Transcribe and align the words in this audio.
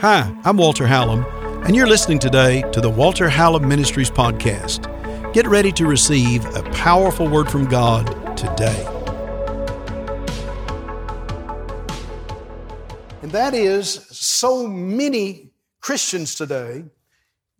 Hi, 0.00 0.32
I'm 0.44 0.56
Walter 0.56 0.86
Hallam, 0.86 1.24
and 1.64 1.74
you're 1.74 1.88
listening 1.88 2.20
today 2.20 2.62
to 2.70 2.80
the 2.80 2.88
Walter 2.88 3.28
Hallam 3.28 3.66
Ministries 3.68 4.10
podcast. 4.10 4.86
Get 5.32 5.48
ready 5.48 5.72
to 5.72 5.86
receive 5.86 6.44
a 6.54 6.62
powerful 6.72 7.26
word 7.26 7.50
from 7.50 7.64
God 7.64 8.06
today. 8.36 8.86
And 13.22 13.32
that 13.32 13.52
is, 13.54 14.06
so 14.10 14.68
many 14.68 15.50
Christians 15.80 16.36
today 16.36 16.84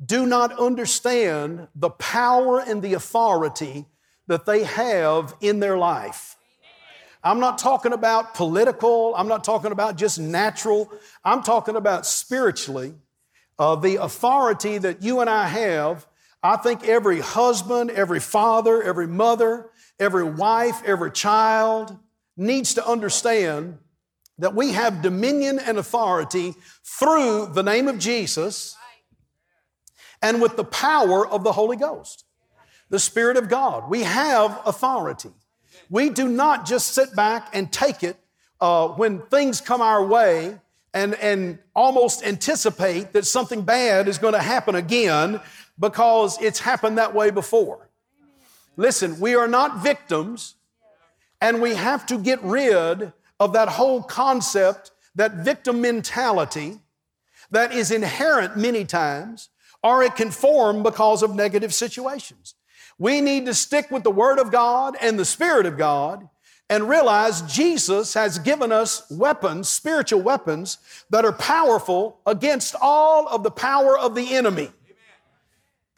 do 0.04 0.26
not 0.26 0.56
understand 0.58 1.66
the 1.74 1.90
power 1.90 2.60
and 2.60 2.80
the 2.80 2.94
authority 2.94 3.86
that 4.28 4.46
they 4.46 4.62
have 4.64 5.34
in 5.40 5.58
their 5.58 5.78
life. 5.78 6.36
I'm 7.24 7.38
not 7.38 7.58
talking 7.58 7.92
about 7.92 8.34
political, 8.34 9.14
I'm 9.14 9.28
not 9.28 9.44
talking 9.44 9.70
about 9.70 9.96
just 9.96 10.18
natural, 10.18 10.92
I'm 11.24 11.42
talking 11.42 11.76
about 11.76 12.04
spiritually. 12.04 12.94
Uh, 13.58 13.76
the 13.76 13.96
authority 13.96 14.78
that 14.78 15.02
you 15.02 15.20
and 15.20 15.30
I 15.30 15.46
have, 15.46 16.06
I 16.42 16.56
think 16.56 16.88
every 16.88 17.20
husband, 17.20 17.90
every 17.90 18.18
father, 18.18 18.82
every 18.82 19.06
mother, 19.06 19.70
every 20.00 20.24
wife, 20.24 20.82
every 20.84 21.12
child 21.12 21.96
needs 22.36 22.74
to 22.74 22.86
understand 22.86 23.78
that 24.38 24.54
we 24.54 24.72
have 24.72 25.02
dominion 25.02 25.60
and 25.60 25.78
authority 25.78 26.54
through 26.82 27.46
the 27.52 27.62
name 27.62 27.86
of 27.86 27.98
Jesus 27.98 28.76
and 30.20 30.42
with 30.42 30.56
the 30.56 30.64
power 30.64 31.26
of 31.26 31.44
the 31.44 31.52
Holy 31.52 31.76
Ghost, 31.76 32.24
the 32.88 32.98
Spirit 32.98 33.36
of 33.36 33.48
God. 33.48 33.88
We 33.88 34.02
have 34.02 34.60
authority. 34.64 35.30
We 35.92 36.08
do 36.08 36.26
not 36.26 36.64
just 36.64 36.94
sit 36.94 37.14
back 37.14 37.50
and 37.52 37.70
take 37.70 38.02
it 38.02 38.16
uh, 38.62 38.88
when 38.88 39.20
things 39.26 39.60
come 39.60 39.82
our 39.82 40.02
way 40.02 40.58
and, 40.94 41.14
and 41.16 41.58
almost 41.76 42.24
anticipate 42.24 43.12
that 43.12 43.26
something 43.26 43.60
bad 43.60 44.08
is 44.08 44.16
going 44.16 44.32
to 44.32 44.40
happen 44.40 44.74
again 44.74 45.38
because 45.78 46.40
it's 46.40 46.60
happened 46.60 46.96
that 46.96 47.14
way 47.14 47.30
before. 47.30 47.90
Listen, 48.78 49.20
we 49.20 49.34
are 49.34 49.46
not 49.46 49.82
victims, 49.82 50.54
and 51.42 51.60
we 51.60 51.74
have 51.74 52.06
to 52.06 52.16
get 52.16 52.42
rid 52.42 53.12
of 53.38 53.52
that 53.52 53.68
whole 53.68 54.02
concept, 54.02 54.92
that 55.14 55.44
victim 55.44 55.82
mentality 55.82 56.78
that 57.50 57.70
is 57.70 57.90
inherent 57.90 58.56
many 58.56 58.86
times, 58.86 59.50
or 59.82 60.02
it 60.02 60.16
can 60.16 60.30
form 60.30 60.82
because 60.82 61.22
of 61.22 61.34
negative 61.34 61.74
situations. 61.74 62.54
We 62.98 63.20
need 63.20 63.46
to 63.46 63.54
stick 63.54 63.90
with 63.90 64.02
the 64.02 64.10
Word 64.10 64.38
of 64.38 64.50
God 64.50 64.96
and 65.00 65.18
the 65.18 65.24
Spirit 65.24 65.66
of 65.66 65.76
God 65.76 66.28
and 66.70 66.88
realize 66.88 67.42
Jesus 67.42 68.14
has 68.14 68.38
given 68.38 68.72
us 68.72 69.02
weapons, 69.10 69.68
spiritual 69.68 70.22
weapons, 70.22 70.78
that 71.10 71.24
are 71.24 71.32
powerful 71.32 72.20
against 72.26 72.74
all 72.80 73.28
of 73.28 73.42
the 73.42 73.50
power 73.50 73.98
of 73.98 74.14
the 74.14 74.34
enemy. 74.34 74.70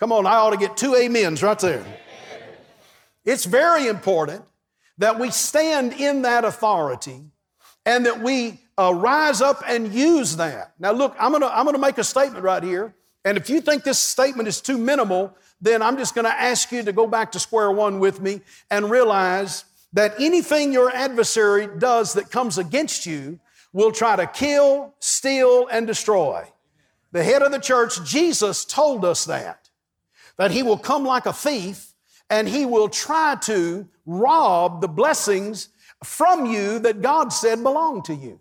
Come 0.00 0.10
on, 0.10 0.26
I 0.26 0.34
ought 0.34 0.50
to 0.50 0.56
get 0.56 0.76
two 0.76 0.96
amens 0.96 1.42
right 1.42 1.58
there. 1.58 1.84
It's 3.24 3.44
very 3.44 3.86
important 3.86 4.44
that 4.98 5.18
we 5.18 5.30
stand 5.30 5.92
in 5.92 6.22
that 6.22 6.44
authority 6.44 7.20
and 7.86 8.06
that 8.06 8.20
we 8.20 8.60
uh, 8.76 8.92
rise 8.94 9.40
up 9.40 9.62
and 9.66 9.92
use 9.92 10.36
that. 10.36 10.72
Now, 10.78 10.92
look, 10.92 11.14
I'm 11.18 11.32
gonna, 11.32 11.46
I'm 11.46 11.64
gonna 11.64 11.78
make 11.78 11.98
a 11.98 12.04
statement 12.04 12.42
right 12.42 12.62
here. 12.62 12.94
And 13.24 13.38
if 13.38 13.48
you 13.48 13.60
think 13.60 13.84
this 13.84 13.98
statement 13.98 14.48
is 14.48 14.60
too 14.60 14.76
minimal, 14.76 15.36
then 15.60 15.82
I'm 15.82 15.96
just 15.96 16.14
going 16.14 16.26
to 16.26 16.32
ask 16.32 16.70
you 16.72 16.82
to 16.82 16.92
go 16.92 17.06
back 17.06 17.32
to 17.32 17.38
square 17.38 17.70
one 17.70 17.98
with 17.98 18.20
me 18.20 18.40
and 18.70 18.90
realize 18.90 19.64
that 19.92 20.14
anything 20.18 20.72
your 20.72 20.90
adversary 20.90 21.68
does 21.78 22.14
that 22.14 22.30
comes 22.30 22.58
against 22.58 23.06
you 23.06 23.38
will 23.72 23.92
try 23.92 24.16
to 24.16 24.26
kill, 24.26 24.94
steal, 25.00 25.66
and 25.68 25.86
destroy. 25.86 26.44
The 27.12 27.24
head 27.24 27.42
of 27.42 27.52
the 27.52 27.58
church, 27.58 28.04
Jesus, 28.04 28.64
told 28.64 29.04
us 29.04 29.24
that, 29.26 29.68
that 30.36 30.50
he 30.50 30.62
will 30.62 30.78
come 30.78 31.04
like 31.04 31.26
a 31.26 31.32
thief 31.32 31.94
and 32.28 32.48
he 32.48 32.66
will 32.66 32.88
try 32.88 33.36
to 33.42 33.88
rob 34.06 34.80
the 34.80 34.88
blessings 34.88 35.68
from 36.02 36.46
you 36.46 36.78
that 36.80 37.02
God 37.02 37.32
said 37.32 37.62
belong 37.62 38.02
to 38.02 38.14
you. 38.14 38.40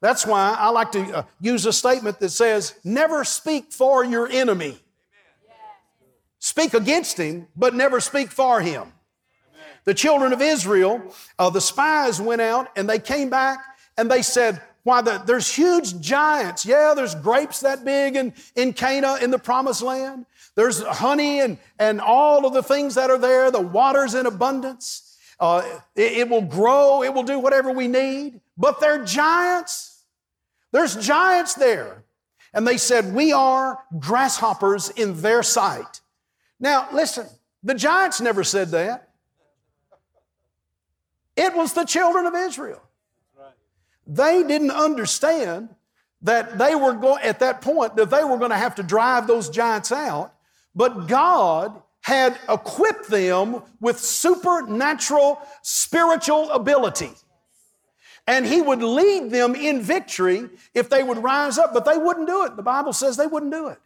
That's 0.00 0.26
why 0.26 0.56
I 0.58 0.68
like 0.70 0.92
to 0.92 1.18
uh, 1.18 1.22
use 1.40 1.66
a 1.66 1.72
statement 1.72 2.20
that 2.20 2.28
says, 2.28 2.78
never 2.84 3.24
speak 3.24 3.72
for 3.72 4.04
your 4.04 4.28
enemy. 4.28 4.78
Speak 6.46 6.74
against 6.74 7.18
him, 7.18 7.48
but 7.56 7.74
never 7.74 7.98
speak 7.98 8.30
for 8.30 8.60
him. 8.60 8.92
The 9.82 9.94
children 9.94 10.32
of 10.32 10.40
Israel, 10.40 11.02
uh, 11.40 11.50
the 11.50 11.60
spies 11.60 12.20
went 12.20 12.40
out 12.40 12.68
and 12.76 12.88
they 12.88 13.00
came 13.00 13.30
back 13.30 13.58
and 13.98 14.08
they 14.08 14.22
said, 14.22 14.62
why 14.84 15.02
the, 15.02 15.20
there's 15.26 15.52
huge 15.52 16.00
giants. 16.00 16.64
Yeah, 16.64 16.94
there's 16.94 17.16
grapes 17.16 17.58
that 17.62 17.84
big 17.84 18.14
in, 18.14 18.32
in 18.54 18.74
Canaan 18.74 19.24
in 19.24 19.32
the 19.32 19.40
promised 19.40 19.82
land. 19.82 20.24
There's 20.54 20.80
honey 20.84 21.40
and, 21.40 21.58
and 21.80 22.00
all 22.00 22.46
of 22.46 22.52
the 22.52 22.62
things 22.62 22.94
that 22.94 23.10
are 23.10 23.18
there. 23.18 23.50
The 23.50 23.60
water's 23.60 24.14
in 24.14 24.26
abundance. 24.26 25.18
Uh, 25.40 25.68
it, 25.96 26.12
it 26.12 26.28
will 26.28 26.42
grow. 26.42 27.02
It 27.02 27.12
will 27.12 27.24
do 27.24 27.40
whatever 27.40 27.72
we 27.72 27.88
need. 27.88 28.40
But 28.56 28.78
they're 28.78 29.04
giants. 29.04 30.00
There's 30.70 30.94
giants 30.94 31.54
there. 31.54 32.04
And 32.54 32.64
they 32.64 32.76
said, 32.76 33.12
we 33.12 33.32
are 33.32 33.80
grasshoppers 33.98 34.90
in 34.90 35.20
their 35.22 35.42
sight. 35.42 36.02
Now, 36.58 36.88
listen, 36.92 37.26
the 37.62 37.74
giants 37.74 38.20
never 38.20 38.44
said 38.44 38.70
that. 38.70 39.10
It 41.36 41.54
was 41.54 41.74
the 41.74 41.84
children 41.84 42.26
of 42.26 42.34
Israel. 42.34 42.82
They 44.06 44.42
didn't 44.42 44.70
understand 44.70 45.68
that 46.22 46.58
they 46.58 46.74
were 46.74 46.94
going, 46.94 47.22
at 47.22 47.40
that 47.40 47.60
point, 47.60 47.96
that 47.96 48.10
they 48.10 48.24
were 48.24 48.38
going 48.38 48.50
to 48.50 48.56
have 48.56 48.76
to 48.76 48.82
drive 48.82 49.26
those 49.26 49.50
giants 49.50 49.92
out, 49.92 50.32
but 50.74 51.08
God 51.08 51.82
had 52.02 52.38
equipped 52.48 53.08
them 53.08 53.62
with 53.80 53.98
supernatural 53.98 55.40
spiritual 55.62 56.50
ability. 56.52 57.10
And 58.28 58.46
He 58.46 58.62
would 58.62 58.82
lead 58.82 59.30
them 59.30 59.54
in 59.54 59.82
victory 59.82 60.48
if 60.72 60.88
they 60.88 61.02
would 61.02 61.18
rise 61.18 61.58
up, 61.58 61.74
but 61.74 61.84
they 61.84 61.98
wouldn't 61.98 62.28
do 62.28 62.44
it. 62.44 62.56
The 62.56 62.62
Bible 62.62 62.92
says 62.92 63.16
they 63.16 63.26
wouldn't 63.26 63.52
do 63.52 63.68
it. 63.68 63.78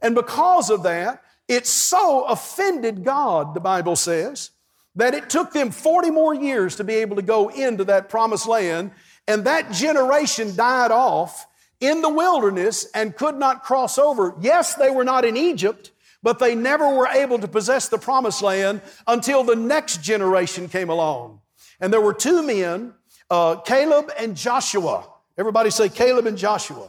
And 0.00 0.14
because 0.14 0.70
of 0.70 0.82
that, 0.84 1.22
it 1.48 1.66
so 1.66 2.24
offended 2.24 3.04
God, 3.04 3.54
the 3.54 3.60
Bible 3.60 3.96
says, 3.96 4.50
that 4.96 5.14
it 5.14 5.28
took 5.28 5.52
them 5.52 5.70
40 5.70 6.10
more 6.10 6.34
years 6.34 6.76
to 6.76 6.84
be 6.84 6.94
able 6.94 7.16
to 7.16 7.22
go 7.22 7.48
into 7.48 7.84
that 7.84 8.08
promised 8.08 8.48
land, 8.48 8.90
and 9.28 9.44
that 9.44 9.70
generation 9.70 10.56
died 10.56 10.90
off 10.90 11.46
in 11.80 12.00
the 12.00 12.08
wilderness 12.08 12.86
and 12.94 13.14
could 13.14 13.36
not 13.36 13.62
cross 13.62 13.98
over. 13.98 14.34
Yes, 14.40 14.74
they 14.74 14.90
were 14.90 15.04
not 15.04 15.24
in 15.24 15.36
Egypt, 15.36 15.92
but 16.22 16.38
they 16.38 16.54
never 16.54 16.94
were 16.94 17.08
able 17.08 17.38
to 17.38 17.48
possess 17.48 17.88
the 17.88 17.98
promised 17.98 18.42
land 18.42 18.80
until 19.06 19.44
the 19.44 19.56
next 19.56 20.02
generation 20.02 20.68
came 20.68 20.88
along. 20.88 21.40
And 21.80 21.92
there 21.92 22.00
were 22.00 22.14
two 22.14 22.42
men, 22.42 22.94
uh, 23.30 23.56
Caleb 23.56 24.10
and 24.18 24.36
Joshua. 24.36 25.06
Everybody 25.36 25.70
say 25.70 25.88
Caleb 25.88 26.26
and 26.26 26.38
Joshua. 26.38 26.88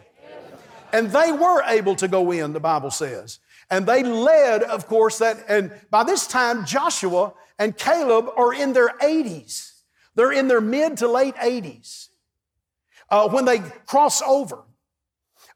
And 0.93 1.11
they 1.11 1.33
were 1.33 1.63
able 1.63 1.95
to 1.97 2.07
go 2.07 2.31
in, 2.31 2.53
the 2.53 2.61
Bible 2.61 2.91
says. 2.91 3.39
And 3.69 3.85
they 3.85 4.03
led, 4.03 4.63
of 4.63 4.87
course, 4.87 5.17
that, 5.19 5.43
and 5.49 5.71
by 5.89 6.03
this 6.03 6.25
time, 6.27 6.65
Joshua 6.65 7.33
and 7.59 7.77
Caleb 7.77 8.29
are 8.37 8.53
in 8.53 8.73
their 8.73 8.89
80s. 8.89 9.81
They're 10.15 10.31
in 10.31 10.47
their 10.47 10.61
mid 10.61 10.97
to 10.97 11.07
late 11.07 11.35
80s. 11.35 12.07
Uh, 13.09 13.29
when 13.29 13.45
they 13.45 13.59
cross 13.85 14.21
over, 14.21 14.63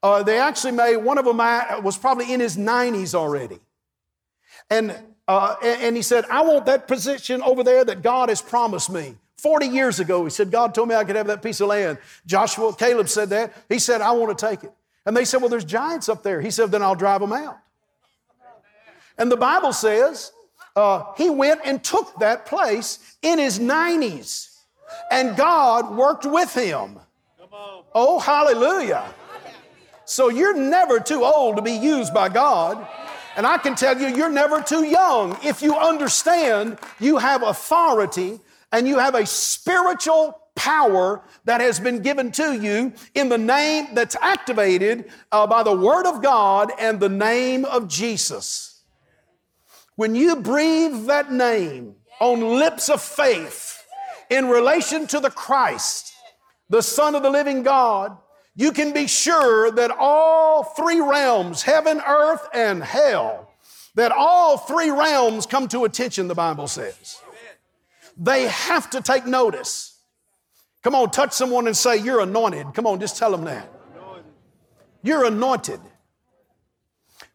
uh, 0.03 0.23
they 0.23 0.39
actually 0.39 0.71
made, 0.71 0.97
one 0.97 1.17
of 1.17 1.25
them 1.25 1.37
was 1.83 1.97
probably 1.97 2.33
in 2.33 2.39
his 2.39 2.57
90s 2.57 3.13
already. 3.13 3.59
And, 4.69 4.97
uh, 5.27 5.55
and 5.63 5.95
he 5.95 6.01
said, 6.01 6.25
I 6.29 6.41
want 6.41 6.65
that 6.65 6.87
position 6.87 7.41
over 7.41 7.63
there 7.63 7.85
that 7.85 8.01
God 8.01 8.29
has 8.29 8.41
promised 8.41 8.89
me. 8.89 9.15
40 9.37 9.67
years 9.67 9.99
ago, 9.99 10.23
he 10.23 10.29
said, 10.29 10.51
God 10.51 10.75
told 10.75 10.89
me 10.89 10.95
I 10.95 11.03
could 11.03 11.15
have 11.15 11.27
that 11.27 11.41
piece 11.41 11.61
of 11.61 11.67
land. 11.67 11.97
Joshua, 12.25 12.75
Caleb 12.75 13.09
said 13.09 13.29
that. 13.29 13.53
He 13.69 13.79
said, 13.79 14.01
I 14.01 14.11
want 14.11 14.37
to 14.37 14.45
take 14.45 14.63
it. 14.63 14.71
And 15.05 15.17
they 15.17 15.25
said, 15.25 15.41
Well, 15.41 15.49
there's 15.49 15.65
giants 15.65 16.09
up 16.09 16.21
there. 16.21 16.41
He 16.41 16.51
said, 16.51 16.71
Then 16.71 16.83
I'll 16.83 16.95
drive 16.95 17.21
them 17.21 17.33
out. 17.33 17.57
And 19.21 19.31
the 19.31 19.37
Bible 19.37 19.71
says 19.71 20.31
uh, 20.75 21.13
he 21.15 21.29
went 21.29 21.61
and 21.63 21.83
took 21.83 22.17
that 22.21 22.47
place 22.47 22.97
in 23.21 23.37
his 23.37 23.59
90s. 23.59 24.47
And 25.11 25.37
God 25.37 25.95
worked 25.95 26.25
with 26.25 26.51
him. 26.55 26.99
Oh, 27.93 28.17
hallelujah. 28.17 29.13
So 30.05 30.29
you're 30.29 30.57
never 30.57 30.99
too 30.99 31.23
old 31.23 31.57
to 31.57 31.61
be 31.61 31.73
used 31.73 32.15
by 32.15 32.29
God. 32.29 32.87
And 33.35 33.45
I 33.45 33.59
can 33.59 33.75
tell 33.75 33.95
you, 34.01 34.07
you're 34.07 34.31
never 34.31 34.59
too 34.59 34.85
young 34.85 35.37
if 35.43 35.61
you 35.61 35.75
understand 35.75 36.79
you 36.99 37.17
have 37.19 37.43
authority 37.43 38.39
and 38.71 38.87
you 38.87 38.97
have 38.97 39.13
a 39.13 39.27
spiritual 39.27 40.41
power 40.55 41.21
that 41.45 41.61
has 41.61 41.79
been 41.79 42.01
given 42.01 42.31
to 42.31 42.59
you 42.59 42.91
in 43.13 43.29
the 43.29 43.37
name 43.37 43.93
that's 43.93 44.15
activated 44.19 45.11
uh, 45.31 45.45
by 45.45 45.61
the 45.61 45.75
Word 45.75 46.07
of 46.07 46.23
God 46.23 46.71
and 46.79 46.99
the 46.99 47.07
name 47.07 47.65
of 47.65 47.87
Jesus. 47.87 48.70
When 50.01 50.15
you 50.15 50.37
breathe 50.37 51.05
that 51.05 51.31
name 51.31 51.93
on 52.19 52.57
lips 52.57 52.89
of 52.89 53.03
faith 53.03 53.85
in 54.31 54.47
relation 54.47 55.05
to 55.05 55.19
the 55.19 55.29
Christ, 55.29 56.11
the 56.71 56.81
Son 56.81 57.13
of 57.13 57.21
the 57.21 57.29
living 57.29 57.61
God, 57.61 58.17
you 58.55 58.71
can 58.71 58.93
be 58.93 59.05
sure 59.05 59.69
that 59.69 59.91
all 59.91 60.63
three 60.63 60.99
realms, 60.99 61.61
heaven, 61.61 62.01
earth, 62.01 62.49
and 62.51 62.83
hell, 62.83 63.51
that 63.93 64.11
all 64.11 64.57
three 64.57 64.89
realms 64.89 65.45
come 65.45 65.67
to 65.67 65.85
attention, 65.85 66.27
the 66.27 66.33
Bible 66.33 66.67
says. 66.67 67.21
They 68.17 68.47
have 68.47 68.89
to 68.89 69.01
take 69.01 69.27
notice. 69.27 69.99
Come 70.81 70.95
on, 70.95 71.11
touch 71.11 71.33
someone 71.33 71.67
and 71.67 71.77
say, 71.77 71.97
You're 71.97 72.21
anointed. 72.21 72.73
Come 72.73 72.87
on, 72.87 72.99
just 72.99 73.17
tell 73.17 73.29
them 73.29 73.43
that. 73.43 73.71
You're 75.03 75.25
anointed. 75.25 75.79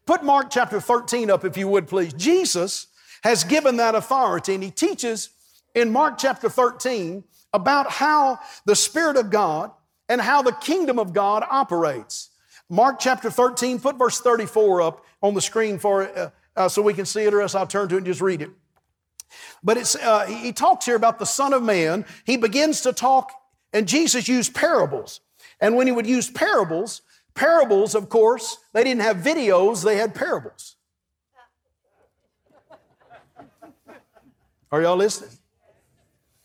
Put 0.06 0.22
Mark 0.22 0.50
chapter 0.50 0.80
13 0.80 1.30
up, 1.30 1.44
if 1.44 1.56
you 1.56 1.66
would, 1.68 1.88
please. 1.88 2.12
Jesus 2.12 2.86
has 3.24 3.42
given 3.42 3.78
that 3.78 3.96
authority, 3.96 4.54
and 4.54 4.62
he 4.62 4.70
teaches 4.70 5.30
in 5.74 5.90
Mark 5.90 6.16
chapter 6.16 6.48
13 6.48 7.24
about 7.52 7.90
how 7.90 8.38
the 8.64 8.76
Spirit 8.76 9.16
of 9.16 9.30
God 9.30 9.72
and 10.08 10.20
how 10.20 10.42
the 10.42 10.52
kingdom 10.52 11.00
of 11.00 11.12
God 11.12 11.44
operates. 11.50 12.30
Mark 12.68 13.00
chapter 13.00 13.30
13, 13.30 13.80
put 13.80 13.96
verse 13.96 14.20
34 14.20 14.82
up 14.82 15.04
on 15.22 15.34
the 15.34 15.40
screen 15.40 15.78
for 15.78 16.04
uh, 16.04 16.30
uh, 16.56 16.68
so 16.68 16.82
we 16.82 16.94
can 16.94 17.04
see 17.04 17.22
it, 17.22 17.34
or 17.34 17.42
else 17.42 17.54
I'll 17.54 17.66
turn 17.66 17.88
to 17.88 17.96
it 17.96 17.98
and 17.98 18.06
just 18.06 18.20
read 18.20 18.42
it. 18.42 18.50
But 19.62 19.76
it's, 19.76 19.96
uh, 19.96 20.26
he 20.26 20.52
talks 20.52 20.86
here 20.86 20.96
about 20.96 21.18
the 21.18 21.26
Son 21.26 21.52
of 21.52 21.62
Man. 21.62 22.04
He 22.24 22.36
begins 22.36 22.82
to 22.82 22.92
talk, 22.92 23.32
and 23.72 23.88
Jesus 23.88 24.28
used 24.28 24.54
parables. 24.54 25.20
And 25.60 25.74
when 25.74 25.86
he 25.86 25.92
would 25.92 26.06
use 26.06 26.30
parables, 26.30 27.02
parables, 27.36 27.94
of 27.94 28.08
course, 28.08 28.58
they 28.72 28.82
didn't 28.82 29.02
have 29.02 29.18
videos, 29.18 29.84
they 29.84 29.96
had 29.96 30.14
parables. 30.14 30.76
Are 34.72 34.82
y'all 34.82 34.96
listening? 34.96 35.30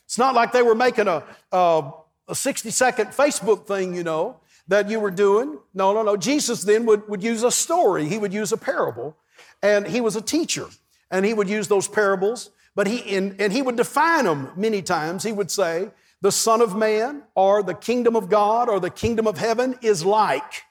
It's 0.05 0.17
not 0.17 0.35
like 0.35 0.51
they 0.51 0.61
were 0.61 0.75
making 0.75 1.07
a, 1.07 1.23
a, 1.51 1.91
a 2.27 2.35
60 2.35 2.69
second 2.69 3.07
Facebook 3.07 3.65
thing, 3.65 3.95
you 3.95 4.03
know, 4.03 4.37
that 4.67 4.89
you 4.89 4.99
were 4.99 5.09
doing. 5.09 5.57
No, 5.73 5.93
no, 5.93 6.03
no. 6.03 6.15
Jesus 6.15 6.61
then 6.61 6.85
would, 6.85 7.07
would 7.09 7.23
use 7.23 7.43
a 7.43 7.51
story, 7.51 8.07
he 8.07 8.19
would 8.19 8.33
use 8.33 8.51
a 8.51 8.57
parable, 8.57 9.17
and 9.63 9.87
he 9.87 10.01
was 10.01 10.15
a 10.15 10.21
teacher, 10.21 10.67
and 11.09 11.25
he 11.25 11.33
would 11.33 11.49
use 11.49 11.67
those 11.67 11.87
parables 11.87 12.51
but 12.75 12.87
he, 12.87 13.15
and, 13.15 13.39
and 13.39 13.51
he 13.51 13.61
would 13.61 13.75
define 13.75 14.25
them 14.25 14.51
many 14.55 14.81
times. 14.81 15.23
He 15.23 15.31
would 15.31 15.51
say, 15.51 15.89
the 16.21 16.31
Son 16.31 16.61
of 16.61 16.75
Man 16.75 17.23
or 17.35 17.63
the 17.63 17.73
kingdom 17.73 18.15
of 18.15 18.29
God 18.29 18.69
or 18.69 18.79
the 18.79 18.89
kingdom 18.89 19.27
of 19.27 19.37
heaven 19.37 19.75
is 19.81 20.05
like. 20.05 20.63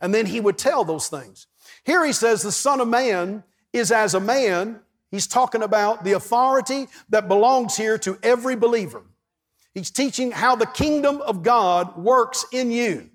And 0.00 0.14
then 0.14 0.26
he 0.26 0.40
would 0.40 0.58
tell 0.58 0.84
those 0.84 1.08
things. 1.08 1.46
Here 1.84 2.04
he 2.04 2.12
says, 2.12 2.42
the 2.42 2.52
Son 2.52 2.80
of 2.80 2.88
Man 2.88 3.44
is 3.72 3.92
as 3.92 4.14
a 4.14 4.20
man. 4.20 4.80
He's 5.10 5.26
talking 5.26 5.62
about 5.62 6.04
the 6.04 6.12
authority 6.12 6.88
that 7.10 7.28
belongs 7.28 7.76
here 7.76 7.98
to 7.98 8.18
every 8.22 8.56
believer. 8.56 9.02
He's 9.74 9.90
teaching 9.90 10.30
how 10.32 10.56
the 10.56 10.66
kingdom 10.66 11.20
of 11.20 11.42
God 11.42 11.96
works 11.96 12.44
in 12.52 12.70
you. 12.70 13.10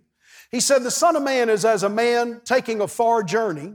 He 0.51 0.59
said, 0.61 0.83
The 0.83 0.91
Son 0.91 1.15
of 1.15 1.23
Man 1.23 1.49
is 1.49 1.65
as 1.65 1.83
a 1.83 1.89
man 1.89 2.41
taking 2.45 2.79
a 2.79 2.87
far 2.87 3.23
journey 3.23 3.73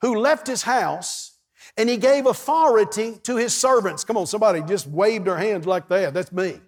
who 0.00 0.16
left 0.16 0.46
his 0.46 0.62
house 0.62 1.36
and 1.76 1.88
he 1.88 1.96
gave 1.96 2.26
authority 2.26 3.18
to 3.24 3.36
his 3.36 3.54
servants. 3.54 4.02
Come 4.02 4.16
on, 4.16 4.26
somebody 4.26 4.60
just 4.62 4.86
waved 4.88 5.26
their 5.26 5.36
hands 5.36 5.66
like 5.66 5.88
that. 5.88 6.14
That's 6.14 6.32
me. 6.32 6.60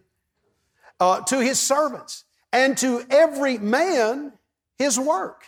Uh, 1.01 1.23
to 1.23 1.41
his 1.41 1.59
servants 1.59 2.25
and 2.53 2.77
to 2.79 3.05
every 3.11 3.59
man 3.59 4.33
his 4.79 4.99
work. 4.99 5.47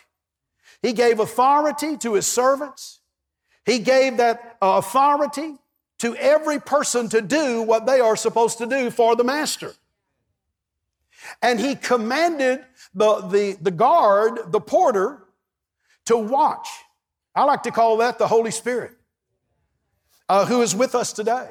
He 0.85 0.93
gave 0.93 1.19
authority 1.19 1.97
to 1.97 2.13
his 2.13 2.27
servants. 2.27 2.99
He 3.65 3.79
gave 3.79 4.17
that 4.17 4.57
uh, 4.61 4.75
authority 4.77 5.55
to 5.97 6.15
every 6.15 6.59
person 6.59 7.09
to 7.09 7.23
do 7.23 7.63
what 7.63 7.87
they 7.87 7.99
are 7.99 8.15
supposed 8.15 8.59
to 8.59 8.67
do 8.67 8.91
for 8.91 9.15
the 9.15 9.23
master. 9.23 9.73
And 11.41 11.59
he 11.59 11.73
commanded 11.73 12.63
the, 12.93 13.21
the, 13.21 13.57
the 13.59 13.71
guard, 13.71 14.51
the 14.51 14.59
porter, 14.59 15.23
to 16.05 16.17
watch. 16.17 16.67
I 17.33 17.45
like 17.45 17.63
to 17.63 17.71
call 17.71 17.97
that 17.97 18.19
the 18.19 18.27
Holy 18.27 18.51
Spirit 18.51 18.91
uh, 20.29 20.45
who 20.45 20.61
is 20.61 20.75
with 20.75 20.93
us 20.93 21.13
today. 21.13 21.49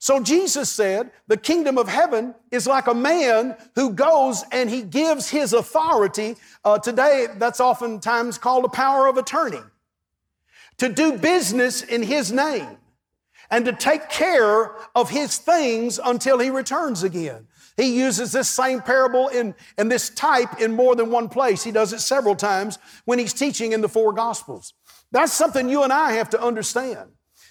So 0.00 0.22
Jesus 0.22 0.70
said, 0.70 1.10
the 1.26 1.36
kingdom 1.36 1.76
of 1.76 1.88
heaven 1.88 2.34
is 2.52 2.68
like 2.68 2.86
a 2.86 2.94
man 2.94 3.56
who 3.74 3.92
goes 3.92 4.44
and 4.52 4.70
he 4.70 4.82
gives 4.82 5.28
his 5.28 5.52
authority. 5.52 6.36
Uh, 6.64 6.78
today, 6.78 7.26
that's 7.36 7.60
oftentimes 7.60 8.38
called 8.38 8.64
a 8.64 8.68
power 8.68 9.08
of 9.08 9.16
attorney. 9.16 9.60
To 10.78 10.88
do 10.88 11.18
business 11.18 11.82
in 11.82 12.04
his 12.04 12.30
name 12.30 12.78
and 13.50 13.64
to 13.64 13.72
take 13.72 14.08
care 14.08 14.76
of 14.94 15.10
his 15.10 15.38
things 15.38 15.98
until 16.02 16.38
he 16.38 16.50
returns 16.50 17.02
again. 17.02 17.48
He 17.76 17.98
uses 17.98 18.30
this 18.30 18.48
same 18.48 18.80
parable 18.80 19.28
in, 19.28 19.54
and 19.78 19.90
this 19.90 20.10
type 20.10 20.60
in 20.60 20.72
more 20.72 20.94
than 20.94 21.10
one 21.10 21.28
place. 21.28 21.64
He 21.64 21.72
does 21.72 21.92
it 21.92 22.00
several 22.00 22.36
times 22.36 22.78
when 23.04 23.18
he's 23.18 23.32
teaching 23.32 23.72
in 23.72 23.80
the 23.80 23.88
four 23.88 24.12
gospels. 24.12 24.74
That's 25.10 25.32
something 25.32 25.68
you 25.68 25.82
and 25.82 25.92
I 25.92 26.12
have 26.12 26.30
to 26.30 26.40
understand 26.40 27.10